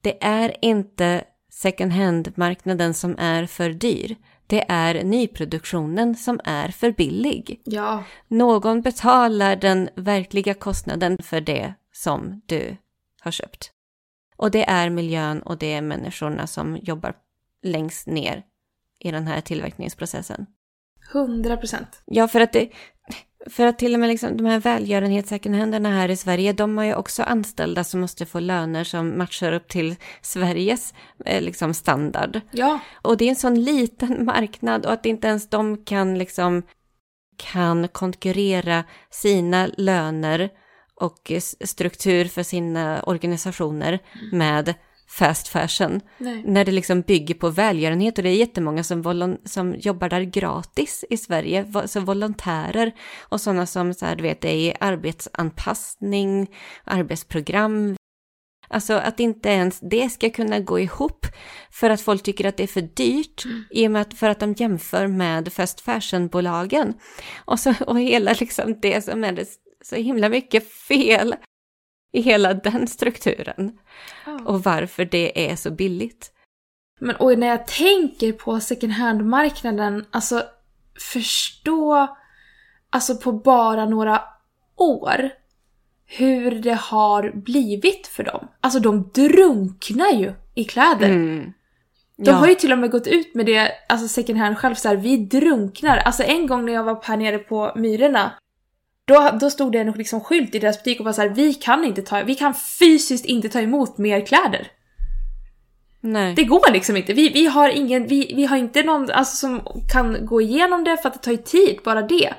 det 0.00 0.24
är 0.24 0.56
inte 0.62 1.24
second 1.50 1.92
hand-marknaden 1.92 2.94
som 2.94 3.16
är 3.18 3.46
för 3.46 3.70
dyr. 3.70 4.16
Det 4.46 4.64
är 4.68 5.04
nyproduktionen 5.04 6.14
som 6.14 6.40
är 6.44 6.68
för 6.68 6.92
billig. 6.92 7.60
Ja. 7.64 8.04
Någon 8.28 8.80
betalar 8.82 9.56
den 9.56 9.88
verkliga 9.94 10.54
kostnaden 10.54 11.18
för 11.22 11.40
det 11.40 11.74
som 11.92 12.40
du 12.46 12.76
har 13.20 13.30
köpt. 13.30 13.72
Och 14.36 14.50
det 14.50 14.64
är 14.64 14.90
miljön 14.90 15.42
och 15.42 15.58
det 15.58 15.72
är 15.72 15.82
människorna 15.82 16.46
som 16.46 16.76
jobbar 16.76 17.14
längst 17.62 18.06
ner 18.06 18.44
i 18.98 19.10
den 19.10 19.26
här 19.26 19.40
tillverkningsprocessen. 19.40 20.46
Hundra 21.12 21.56
procent. 21.56 22.02
Ja, 22.04 22.28
för 22.28 22.40
att, 22.40 22.52
det, 22.52 22.70
för 23.46 23.66
att 23.66 23.78
till 23.78 23.94
och 23.94 24.00
med 24.00 24.08
liksom, 24.08 24.36
de 24.36 24.46
här 24.46 24.60
välgörenhetssecondhänderna 24.60 25.90
här 25.90 26.08
i 26.08 26.16
Sverige, 26.16 26.52
de 26.52 26.78
har 26.78 26.84
ju 26.84 26.94
också 26.94 27.22
anställda 27.22 27.84
som 27.84 28.00
måste 28.00 28.26
få 28.26 28.40
löner 28.40 28.84
som 28.84 29.18
matchar 29.18 29.52
upp 29.52 29.68
till 29.68 29.96
Sveriges 30.22 30.94
eh, 31.24 31.42
liksom, 31.42 31.74
standard. 31.74 32.40
Ja. 32.50 32.78
Och 33.02 33.16
det 33.16 33.24
är 33.24 33.28
en 33.28 33.36
sån 33.36 33.64
liten 33.64 34.24
marknad 34.24 34.86
och 34.86 34.92
att 34.92 35.06
inte 35.06 35.26
ens 35.26 35.48
de 35.48 35.84
kan 35.84 36.18
liksom 36.18 36.62
kan 37.36 37.88
konkurrera 37.88 38.84
sina 39.10 39.70
löner 39.76 40.50
och 40.94 41.32
struktur 41.64 42.24
för 42.24 42.42
sina 42.42 43.02
organisationer 43.02 43.98
mm. 44.14 44.38
med 44.38 44.74
fast 45.10 45.48
fashion. 45.48 46.00
Nej. 46.18 46.42
När 46.46 46.64
det 46.64 46.72
liksom 46.72 47.00
bygger 47.00 47.34
på 47.34 47.48
välgörenhet 47.48 48.18
och 48.18 48.24
det 48.24 48.30
är 48.30 48.34
jättemånga 48.34 48.84
som, 48.84 49.36
som 49.44 49.74
jobbar 49.78 50.08
där 50.08 50.20
gratis 50.20 51.04
i 51.10 51.16
Sverige, 51.16 51.72
som 51.86 52.04
volontärer 52.04 52.92
och 53.20 53.40
sådana 53.40 53.66
som 53.66 53.94
så 53.94 54.06
här, 54.06 54.16
du 54.16 54.22
vet, 54.22 54.44
är 54.44 54.54
i 54.54 54.74
arbetsanpassning, 54.80 56.50
arbetsprogram. 56.84 57.96
Alltså 58.68 58.92
att 58.92 59.20
inte 59.20 59.48
ens 59.48 59.80
det 59.80 60.10
ska 60.12 60.30
kunna 60.30 60.60
gå 60.60 60.80
ihop 60.80 61.26
för 61.72 61.90
att 61.90 62.00
folk 62.00 62.22
tycker 62.22 62.48
att 62.48 62.56
det 62.56 62.62
är 62.62 62.66
för 62.66 62.80
dyrt 62.80 63.44
mm. 63.44 63.64
i 63.70 63.86
och 63.86 63.90
med 63.90 64.02
att, 64.02 64.14
för 64.14 64.28
att 64.28 64.40
de 64.40 64.52
jämför 64.52 65.06
med 65.06 65.52
fast 65.52 65.80
fashion-bolagen. 65.80 66.94
Och, 67.44 67.60
så, 67.60 67.74
och 67.86 68.00
hela 68.00 68.32
liksom 68.32 68.80
det 68.80 69.04
som 69.04 69.24
är 69.24 69.32
det, 69.32 69.46
så 69.84 69.96
himla 69.96 70.28
mycket 70.28 70.72
fel 70.72 71.34
i 72.12 72.20
hela 72.20 72.54
den 72.54 72.86
strukturen. 72.86 73.78
Oh. 74.26 74.46
Och 74.46 74.62
varför 74.62 75.04
det 75.04 75.50
är 75.50 75.56
så 75.56 75.70
billigt. 75.70 76.32
Men 77.00 77.16
och 77.16 77.38
när 77.38 77.46
jag 77.46 77.66
tänker 77.66 78.32
på 78.32 78.60
second 78.60 78.92
hand-marknaden, 78.92 80.04
alltså 80.10 80.42
förstå, 81.12 82.16
alltså 82.90 83.16
på 83.16 83.32
bara 83.32 83.86
några 83.86 84.22
år, 84.76 85.30
hur 86.06 86.50
det 86.50 86.74
har 86.74 87.32
blivit 87.34 88.06
för 88.06 88.24
dem. 88.24 88.48
Alltså 88.60 88.80
de 88.80 89.10
drunknar 89.14 90.12
ju 90.12 90.32
i 90.54 90.64
kläder. 90.64 91.10
Mm. 91.10 91.52
De 92.16 92.30
ja. 92.30 92.36
har 92.36 92.46
ju 92.46 92.54
till 92.54 92.72
och 92.72 92.78
med 92.78 92.90
gått 92.90 93.06
ut 93.06 93.34
med 93.34 93.46
det, 93.46 93.72
alltså 93.88 94.08
second 94.08 94.38
hand 94.38 94.58
själv, 94.58 94.74
så 94.74 94.88
här, 94.88 94.96
vi 94.96 95.16
drunknar. 95.16 95.96
Alltså 95.96 96.22
en 96.22 96.46
gång 96.46 96.64
när 96.64 96.72
jag 96.72 96.84
var 96.84 97.00
här 97.02 97.16
nere 97.16 97.38
på 97.38 97.72
Myrorna 97.76 98.32
då, 99.04 99.30
då 99.40 99.50
stod 99.50 99.72
det 99.72 99.78
en 99.78 99.92
liksom 99.92 100.20
skylt 100.20 100.54
i 100.54 100.58
deras 100.58 100.78
butik 100.78 101.00
och 101.00 101.06
var 101.06 101.12
så 101.12 101.22
här, 101.22 101.28
vi 101.28 101.54
kan 101.54 101.84
inte 101.84 102.02
ta, 102.02 102.22
vi 102.22 102.34
kan 102.34 102.54
fysiskt 102.54 103.24
inte 103.24 103.48
ta 103.48 103.60
emot 103.60 103.98
mer 103.98 104.26
kläder. 104.26 104.68
Nej. 106.00 106.34
Det 106.34 106.44
går 106.44 106.72
liksom 106.72 106.96
inte. 106.96 107.12
Vi, 107.12 107.28
vi 107.28 107.46
har 107.46 107.68
ingen, 107.68 108.06
vi, 108.06 108.32
vi 108.36 108.44
har 108.44 108.56
inte 108.56 108.82
någon 108.82 109.10
alltså, 109.10 109.36
som 109.36 109.62
kan 109.92 110.26
gå 110.26 110.40
igenom 110.40 110.84
det 110.84 110.96
för 110.96 111.08
att 111.08 111.14
det 111.14 111.20
tar 111.20 111.32
ju 111.32 111.38
tid, 111.38 111.78
bara 111.84 112.02
det. 112.02 112.34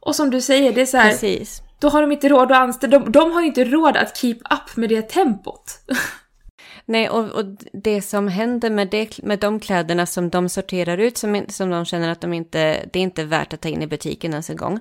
Och 0.00 0.16
som 0.16 0.30
du 0.30 0.40
säger, 0.40 0.72
det 0.72 0.80
är 0.80 0.86
så 0.86 0.96
här, 0.96 1.10
Precis. 1.10 1.62
Då 1.80 1.88
har 1.88 2.00
de 2.00 2.12
inte 2.12 2.28
råd 2.28 2.52
att 2.52 2.58
anställa, 2.58 2.98
de, 2.98 3.12
de 3.12 3.32
har 3.32 3.40
ju 3.40 3.46
inte 3.46 3.64
råd 3.64 3.96
att 3.96 4.16
keep 4.16 4.36
up 4.50 4.76
med 4.76 4.88
det 4.88 5.02
tempot. 5.02 5.78
Nej, 6.86 7.08
och, 7.08 7.24
och 7.24 7.44
det 7.72 8.02
som 8.02 8.28
händer 8.28 8.70
med, 8.70 8.88
det, 8.90 9.22
med 9.22 9.38
de 9.38 9.60
kläderna 9.60 10.06
som 10.06 10.30
de 10.30 10.48
sorterar 10.48 10.98
ut, 10.98 11.18
som, 11.18 11.44
som 11.48 11.70
de 11.70 11.84
känner 11.84 12.08
att 12.08 12.20
de 12.20 12.32
inte, 12.32 12.88
det 12.92 12.98
är 12.98 13.02
inte 13.02 13.24
värt 13.24 13.52
att 13.52 13.60
ta 13.60 13.68
in 13.68 13.82
i 13.82 13.86
butiken 13.86 14.30
ens 14.30 14.50
en 14.50 14.56
gång. 14.56 14.80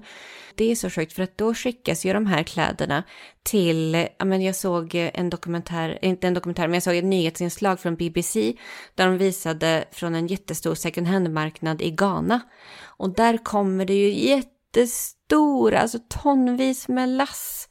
Det 0.58 0.72
är 0.72 0.76
så 0.76 0.90
sjukt 0.90 1.14
för 1.14 1.24
att 1.24 1.38
då 1.38 1.54
skickas 1.54 2.06
ju 2.06 2.14
de 2.14 2.26
här 2.26 2.44
kläderna 2.44 3.04
till, 3.44 4.08
ja 4.18 4.26
men 4.26 4.42
jag 4.42 4.56
såg 4.56 4.96
en 4.96 5.30
dokumentär, 5.30 6.00
inte 6.02 6.28
en 6.28 6.34
dokumentär, 6.34 6.68
men 6.68 6.74
jag 6.74 6.84
såg 6.84 6.96
ett 6.96 7.04
nyhetsinslag 7.04 7.80
från 7.80 7.96
BBC 7.96 8.54
där 8.96 9.06
de 9.06 9.18
visade 9.18 9.86
från 9.92 10.16
en 10.16 10.28
jättestor 10.28 10.76
second 10.76 11.08
hand-marknad 11.08 11.82
i 11.82 11.92
Ghana. 11.92 12.42
Och 12.98 13.16
där 13.16 13.38
kommer 13.38 13.86
det 13.86 13.94
ju 13.94 14.14
jättestora, 14.14 15.80
alltså 15.80 16.00
tonvis 16.10 16.88
med 16.88 17.10
lass 17.10 17.70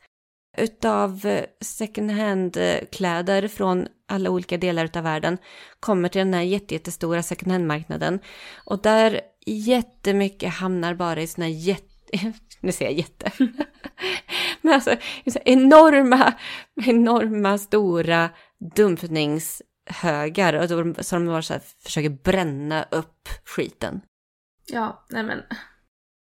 utav 0.58 1.26
eh, 1.26 1.44
second 1.60 2.10
hand-kläder 2.10 3.48
från 3.48 3.86
alla 4.08 4.30
olika 4.30 4.56
delar 4.56 4.90
av 4.94 5.02
världen 5.02 5.38
kommer 5.80 6.08
till 6.08 6.18
den 6.18 6.34
här 6.34 6.42
jättestora 6.42 7.22
second 7.22 7.52
hand-marknaden. 7.52 8.20
Och 8.64 8.82
där 8.82 9.20
jättemycket 9.46 10.52
hamnar 10.52 10.94
bara 10.94 11.22
i 11.22 11.26
såna 11.26 11.46
här 11.46 11.52
jätte 11.52 11.91
nu 12.60 12.72
säger 12.72 12.90
jag 12.90 12.98
jätte. 12.98 13.32
Men 14.60 14.74
alltså 14.74 14.96
enorma, 15.44 16.34
enorma 16.86 17.58
stora 17.58 18.30
dumpningshögar. 18.76 20.52
Och 20.52 20.68
då, 20.68 21.02
så 21.02 21.14
de 21.14 21.26
bara 21.26 21.42
så 21.42 21.52
här, 21.52 21.62
försöker 21.84 22.10
bränna 22.10 22.82
upp 22.90 23.28
skiten. 23.44 24.00
Ja, 24.66 25.06
nej 25.10 25.22
men. 25.22 25.42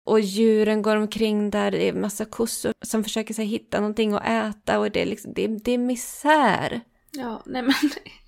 Och 0.05 0.19
djuren 0.19 0.81
går 0.81 0.95
omkring 0.95 1.49
där, 1.49 1.71
det 1.71 1.87
är 1.87 1.93
massa 1.93 2.25
kossor 2.25 2.73
som 2.81 3.03
försöker 3.03 3.33
så 3.33 3.41
här, 3.41 3.49
hitta 3.49 3.79
någonting 3.79 4.13
att 4.13 4.27
äta 4.27 4.79
och 4.79 4.91
det 4.91 5.01
är 5.01 5.05
liksom, 5.05 5.33
det, 5.33 5.47
det 5.47 5.71
är 5.71 5.77
misär. 5.77 6.81
Ja, 7.11 7.43
nej 7.45 7.61
men. 7.61 7.73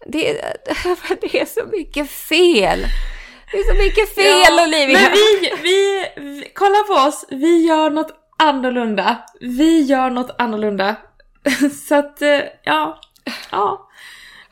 Det, 0.06 0.22
det 1.22 1.42
är 1.42 1.46
så 1.46 1.66
mycket 1.66 2.10
fel. 2.10 2.80
Det 3.52 3.58
är 3.58 3.74
så 3.74 3.84
mycket 3.84 4.16
fel 4.16 4.58
ja, 4.58 4.64
Olivia! 4.64 5.00
Men 5.00 5.12
vi, 5.12 5.52
vi, 5.64 6.08
vi, 6.16 6.52
kolla 6.56 6.84
på 6.88 6.94
oss, 6.94 7.26
vi 7.30 7.66
gör 7.68 7.90
något 7.90 8.14
annorlunda. 8.38 9.18
Vi 9.40 9.82
gör 9.82 10.10
något 10.10 10.36
annorlunda. 10.38 10.96
så 11.88 11.96
att, 11.96 12.22
eh, 12.22 12.42
ja, 12.64 13.00
ja. 13.52 13.90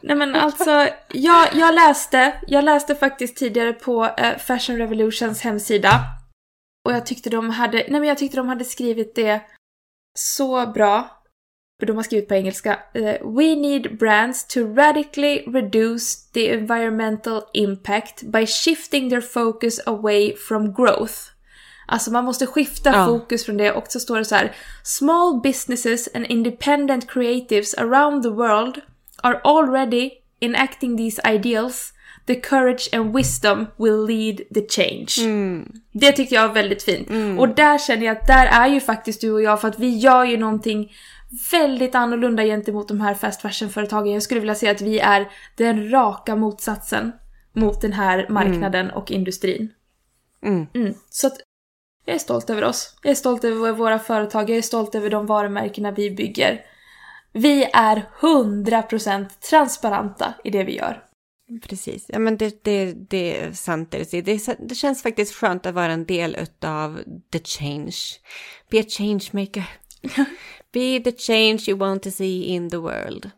Nej 0.01 0.15
men 0.15 0.35
alltså, 0.35 0.87
jag, 1.07 1.47
jag 1.53 1.75
läste, 1.75 2.41
jag 2.47 2.63
läste 2.63 2.95
faktiskt 2.95 3.37
tidigare 3.37 3.73
på 3.73 4.05
eh, 4.17 4.37
Fashion 4.37 4.77
Revolutions 4.77 5.41
hemsida. 5.41 5.99
Och 6.85 6.93
jag 6.93 7.05
tyckte 7.05 7.29
de 7.29 7.49
hade, 7.49 7.77
nej 7.77 7.99
men 7.99 8.03
jag 8.03 8.17
tyckte 8.17 8.37
de 8.37 8.47
hade 8.47 8.65
skrivit 8.65 9.15
det 9.15 9.41
så 10.19 10.67
bra 10.67 11.16
de 11.85 11.95
har 11.95 12.03
skrivit 12.03 12.27
på 12.27 12.33
engelska. 12.33 12.79
Uh, 12.95 13.35
We 13.37 13.55
need 13.55 13.97
brands 13.99 14.45
to 14.45 14.59
radically 14.59 15.43
reduce 15.47 16.31
the 16.33 16.53
environmental 16.53 17.41
impact 17.53 18.23
by 18.23 18.45
shifting 18.45 19.09
their 19.09 19.21
focus 19.21 19.79
away 19.85 20.33
from 20.47 20.73
growth. 20.73 21.13
Alltså 21.87 22.11
man 22.11 22.25
måste 22.25 22.45
skifta 22.45 22.89
ja. 22.89 23.05
fokus 23.05 23.45
från 23.45 23.57
det 23.57 23.71
och 23.71 23.85
så 23.87 23.99
står 23.99 24.17
det 24.17 24.25
så 24.25 24.35
här. 24.35 24.55
Small 24.83 25.41
businesses 25.43 26.09
and 26.15 26.25
independent 26.29 27.11
creatives 27.11 27.73
around 27.73 28.23
the 28.23 28.29
world 28.29 28.81
are 29.21 29.39
already 29.43 30.11
enacting 30.39 30.97
these 30.97 31.21
ideals 31.33 31.93
The 32.27 32.35
courage 32.35 32.89
and 32.93 33.13
wisdom 33.15 33.67
will 33.77 34.05
lead 34.05 34.41
the 34.53 34.67
change. 34.69 35.07
Det 35.91 36.11
tyckte 36.11 36.35
jag 36.35 36.47
var 36.47 36.53
väldigt 36.53 36.83
fint. 36.83 37.09
Och 37.39 37.49
där 37.49 37.77
känner 37.77 38.05
jag 38.05 38.17
att 38.17 38.27
där 38.27 38.45
är 38.45 38.67
ju 38.67 38.79
faktiskt 38.79 39.21
du 39.21 39.31
och 39.31 39.41
jag 39.41 39.61
för 39.61 39.67
att 39.67 39.79
vi 39.79 39.97
gör 39.97 40.25
ju 40.25 40.37
någonting 40.37 40.91
väldigt 41.51 41.95
annorlunda 41.95 42.43
gentemot 42.43 42.87
de 42.87 43.01
här 43.01 43.13
fast 43.13 43.41
fashion-företagen. 43.41 44.13
Jag 44.13 44.23
skulle 44.23 44.39
vilja 44.39 44.55
säga 44.55 44.71
att 44.71 44.81
vi 44.81 44.99
är 44.99 45.31
den 45.55 45.91
raka 45.91 46.35
motsatsen 46.35 47.11
mot 47.53 47.81
den 47.81 47.93
här 47.93 48.25
marknaden 48.29 48.91
och 48.91 49.11
industrin. 49.11 49.73
Mm. 50.43 50.67
Mm. 50.73 50.93
Så 51.09 51.27
att 51.27 51.37
jag 52.05 52.15
är 52.15 52.19
stolt 52.19 52.49
över 52.49 52.63
oss. 52.63 52.97
Jag 53.03 53.11
är 53.11 53.15
stolt 53.15 53.43
över 53.43 53.71
våra 53.71 53.99
företag, 53.99 54.49
jag 54.49 54.57
är 54.57 54.61
stolt 54.61 54.95
över 54.95 55.09
de 55.09 55.25
varumärkena 55.25 55.91
vi 55.91 56.11
bygger. 56.11 56.65
Vi 57.33 57.63
är 57.73 58.09
100% 58.19 59.25
transparenta 59.49 60.33
i 60.43 60.49
det 60.49 60.63
vi 60.63 60.75
gör. 60.75 61.03
Precis, 61.61 62.05
ja 62.07 62.19
men 62.19 62.37
det, 62.37 62.63
det, 62.63 62.93
det 62.93 63.37
är 63.37 63.51
sant 63.51 63.91
det 63.91 63.97
du 63.97 64.05
säger. 64.05 64.67
Det, 64.67 64.75
känns 64.75 65.03
faktiskt 65.03 65.35
skönt 65.35 65.65
att 65.65 65.75
vara 65.75 65.91
en 65.91 66.05
del 66.05 66.37
av 66.61 66.99
the 67.31 67.39
change. 67.39 67.95
Be 68.71 68.79
a 68.79 68.83
change 68.87 69.29
maker. 69.31 69.69
Be 70.77 70.99
the 71.11 71.11
change 71.17 71.57
you 71.67 71.77
want 71.79 72.03
to 72.03 72.11
see 72.11 72.43
in 72.43 72.69
the 72.69 72.77
world. 72.77 73.29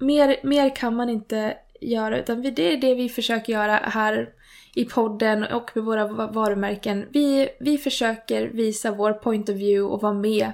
Mer, 0.00 0.36
mer 0.42 0.76
kan 0.76 0.96
man 0.96 1.08
inte 1.10 1.56
göra, 1.80 2.18
utan 2.18 2.42
det 2.42 2.72
är 2.72 2.76
det 2.76 2.94
vi 2.94 3.08
försöker 3.08 3.52
göra 3.52 3.72
här 3.76 4.28
i 4.74 4.84
podden 4.84 5.44
och 5.44 5.70
med 5.74 5.84
våra 5.84 6.06
va- 6.06 6.30
varumärken. 6.32 7.06
Vi, 7.10 7.48
vi 7.60 7.78
försöker 7.78 8.46
visa 8.48 8.90
vår 8.92 9.12
point 9.12 9.48
of 9.48 9.56
view 9.56 9.94
och 9.94 10.02
vara 10.02 10.12
med 10.14 10.52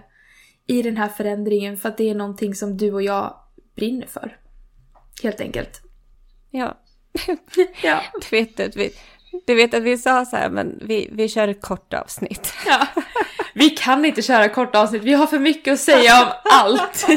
i 0.66 0.82
den 0.82 0.96
här 0.96 1.08
förändringen 1.08 1.76
för 1.76 1.88
att 1.88 1.96
det 1.98 2.10
är 2.10 2.14
någonting 2.14 2.54
som 2.54 2.76
du 2.76 2.92
och 2.92 3.02
jag 3.02 3.34
brinner 3.76 4.06
för. 4.06 4.36
Helt 5.22 5.40
enkelt. 5.40 5.80
Ja, 6.50 6.78
Ja. 7.82 8.00
du 8.30 8.36
vet 8.36 8.60
att 8.60 8.76
vi, 8.76 8.90
du 9.46 9.54
vet 9.54 9.74
att 9.74 9.82
vi 9.82 9.98
sa 9.98 10.24
så 10.24 10.36
här, 10.36 10.50
men 10.50 10.78
vi, 10.84 11.08
vi 11.12 11.28
kör 11.28 11.48
ett 11.48 11.62
kort 11.62 11.94
avsnitt. 11.94 12.52
ja. 12.66 12.86
Vi 13.54 13.70
kan 13.70 14.04
inte 14.04 14.22
köra 14.22 14.48
korta 14.48 14.80
avsnitt, 14.80 15.02
vi 15.02 15.12
har 15.12 15.26
för 15.26 15.38
mycket 15.38 15.72
att 15.72 15.80
säga 15.80 16.22
om 16.22 16.28
allt. 16.44 17.06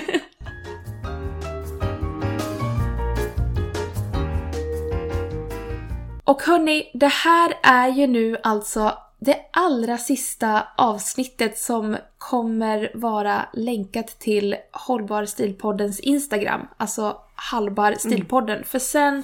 Och 6.23 6.41
hörni, 6.41 6.91
det 6.93 7.07
här 7.07 7.53
är 7.63 7.87
ju 7.87 8.07
nu 8.07 8.37
alltså 8.43 8.97
det 9.19 9.37
allra 9.51 9.97
sista 9.97 10.67
avsnittet 10.77 11.57
som 11.57 11.97
kommer 12.17 12.91
vara 12.93 13.45
länkat 13.53 14.19
till 14.19 14.55
Hållbar 14.71 15.25
Stilpoddens 15.25 15.99
Instagram, 15.99 16.67
alltså 16.77 17.17
Halbar 17.35 17.95
Stilpodden. 17.99 18.63
För 18.63 18.79
sen 18.79 19.23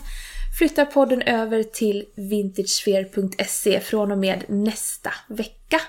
flyttar 0.60 0.86
podden 0.86 1.22
över 1.22 1.64
till 1.64 2.06
vintagesphere.se 2.16 3.80
från 3.80 4.12
och 4.12 4.18
med 4.18 4.44
nästa 4.48 5.14
vecka. 5.28 5.82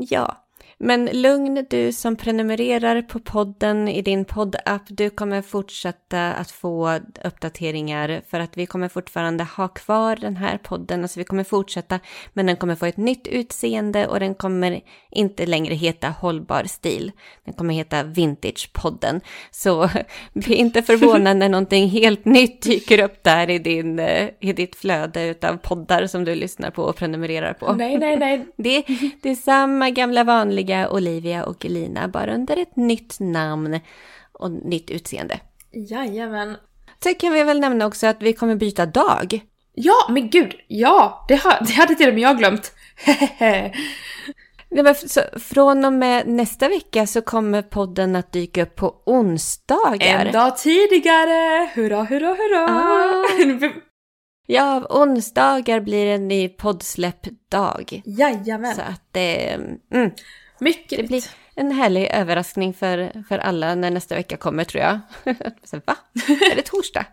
Ja, 0.00 0.44
men 0.82 1.08
lugn 1.12 1.66
du 1.70 1.92
som 1.92 2.16
prenumererar 2.16 3.02
på 3.02 3.20
podden 3.20 3.88
i 3.88 4.02
din 4.02 4.24
poddapp. 4.24 4.82
Du 4.88 5.10
kommer 5.10 5.42
fortsätta 5.42 6.32
att 6.32 6.50
få 6.50 6.98
uppdateringar 7.24 8.22
för 8.28 8.40
att 8.40 8.56
vi 8.56 8.66
kommer 8.66 8.88
fortfarande 8.88 9.44
ha 9.44 9.68
kvar 9.68 10.16
den 10.16 10.36
här 10.36 10.58
podden. 10.58 11.02
Alltså 11.02 11.18
vi 11.18 11.24
kommer 11.24 11.44
fortsätta, 11.44 12.00
men 12.32 12.46
den 12.46 12.56
kommer 12.56 12.74
få 12.74 12.86
ett 12.86 12.96
nytt 12.96 13.26
utseende 13.26 14.06
och 14.06 14.20
den 14.20 14.34
kommer 14.34 14.80
inte 15.10 15.46
längre 15.46 15.74
heta 15.74 16.08
Hållbar 16.08 16.64
stil. 16.64 17.12
Den 17.44 17.54
kommer 17.54 17.74
heta 17.74 18.02
Vintagepodden. 18.02 19.20
Så 19.50 19.90
bli 20.32 20.54
inte 20.54 20.82
förvånad 20.82 21.36
när 21.36 21.48
någonting 21.48 21.88
helt 21.88 22.24
nytt 22.24 22.62
dyker 22.62 23.02
upp 23.02 23.22
där 23.22 23.50
i, 23.50 23.58
din, 23.58 23.98
eh, 23.98 24.28
i 24.40 24.52
ditt 24.52 24.76
flöde 24.76 25.26
utav 25.26 25.56
poddar 25.56 26.06
som 26.06 26.24
du 26.24 26.34
lyssnar 26.34 26.70
på 26.70 26.82
och 26.82 26.96
prenumererar 26.96 27.52
på. 27.52 27.72
Nej, 27.72 27.98
nej, 27.98 28.16
nej. 28.16 28.46
Det, 28.56 28.84
det 29.22 29.30
är 29.30 29.34
samma 29.34 29.90
gamla 29.90 30.24
vanliga 30.24 30.69
Olivia 30.90 31.44
och 31.44 31.64
Elina, 31.66 32.08
bara 32.08 32.34
under 32.34 32.56
ett 32.56 32.76
nytt 32.76 33.16
namn 33.20 33.80
och 34.32 34.50
nytt 34.50 34.90
utseende. 34.90 35.40
Jajamän. 35.72 36.56
Så 37.02 37.14
kan 37.14 37.32
vi 37.32 37.42
väl 37.42 37.60
nämna 37.60 37.86
också 37.86 38.06
att 38.06 38.22
vi 38.22 38.32
kommer 38.32 38.54
byta 38.54 38.86
dag. 38.86 39.40
Ja, 39.74 39.94
men 40.10 40.30
gud! 40.30 40.54
Ja! 40.68 41.24
Det, 41.28 41.34
har, 41.36 41.66
det 41.66 41.72
hade 41.72 41.94
till 41.94 42.08
och 42.08 42.14
med 42.14 42.22
jag 42.22 42.38
glömt. 42.38 42.72
Var 44.68 44.90
f- 44.90 45.02
så 45.10 45.20
från 45.38 45.84
och 45.84 45.92
med 45.92 46.26
nästa 46.28 46.68
vecka 46.68 47.06
så 47.06 47.22
kommer 47.22 47.62
podden 47.62 48.16
att 48.16 48.32
dyka 48.32 48.62
upp 48.62 48.76
på 48.76 49.02
onsdagar. 49.06 50.26
en 50.26 50.32
dag 50.32 50.56
tidigare! 50.56 51.70
Hurra, 51.74 52.02
hurra, 52.02 52.26
hurra! 52.34 52.66
Ah. 52.70 53.72
Ja, 54.46 54.86
onsdagar 54.90 55.80
blir 55.80 56.06
en 56.06 56.28
ny 56.28 56.48
poddsläppdag. 56.48 58.02
Jajamän. 58.04 58.74
Så 58.74 58.80
att 58.82 59.02
det, 59.12 59.48
mm, 59.92 60.10
Mycket 60.60 60.98
det 60.98 61.04
blir 61.04 61.24
en 61.54 61.70
härlig 61.72 62.08
överraskning 62.12 62.74
för, 62.74 63.24
för 63.28 63.38
alla 63.38 63.74
när 63.74 63.90
nästa 63.90 64.14
vecka 64.14 64.36
kommer 64.36 64.64
tror 64.64 64.82
jag. 64.82 64.98
Så, 65.64 65.80
va? 65.86 65.96
Är 66.52 66.56
det 66.56 66.62
torsdag? 66.62 67.04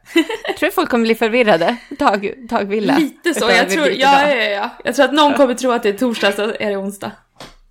Jag 0.48 0.58
tror 0.58 0.70
folk 0.70 0.89
kommer 0.89 1.04
bli 1.04 1.16
förvirrade. 1.16 1.78
Dag, 1.89 2.34
dagvilla. 2.50 2.98
Lite 2.98 3.34
så. 3.34 3.50
Jag 3.50 3.70
tror, 3.70 3.88
ja, 3.88 4.30
ja, 4.30 4.43
ja. 4.43 4.70
jag 4.84 4.95
tror 4.95 5.06
att 5.06 5.14
någon 5.14 5.34
kommer 5.34 5.54
tro 5.54 5.72
att 5.72 5.84
det 5.84 5.89
är 5.89 5.93
torsdag 5.93 6.32
så 6.32 6.43
är 6.43 6.70
det 6.70 6.78
onsdag. 6.78 7.12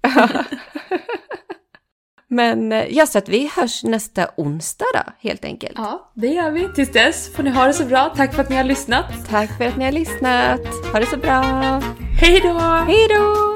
Men 2.28 2.72
eh, 2.72 2.84
ja, 2.90 3.06
så 3.06 3.18
att 3.18 3.28
vi 3.28 3.50
hörs 3.56 3.84
nästa 3.84 4.28
onsdag 4.36 4.86
då, 4.94 5.28
helt 5.28 5.44
enkelt. 5.44 5.74
Ja, 5.76 6.12
det 6.14 6.26
gör 6.26 6.50
vi. 6.50 6.68
Tills 6.74 6.92
dess 6.92 7.34
får 7.34 7.42
ni 7.42 7.50
ha 7.50 7.66
det 7.66 7.72
så 7.72 7.84
bra. 7.84 8.14
Tack 8.16 8.34
för 8.34 8.42
att 8.42 8.50
ni 8.50 8.56
har 8.56 8.64
lyssnat. 8.64 9.06
Tack 9.30 9.58
för 9.58 9.64
att 9.64 9.76
ni 9.76 9.84
har 9.84 9.92
lyssnat. 9.92 10.60
Ha 10.92 11.00
det 11.00 11.06
så 11.06 11.16
bra. 11.16 11.42
Hej 12.20 12.40
då! 12.40 12.58
Hej 12.58 13.08
då! 13.08 13.55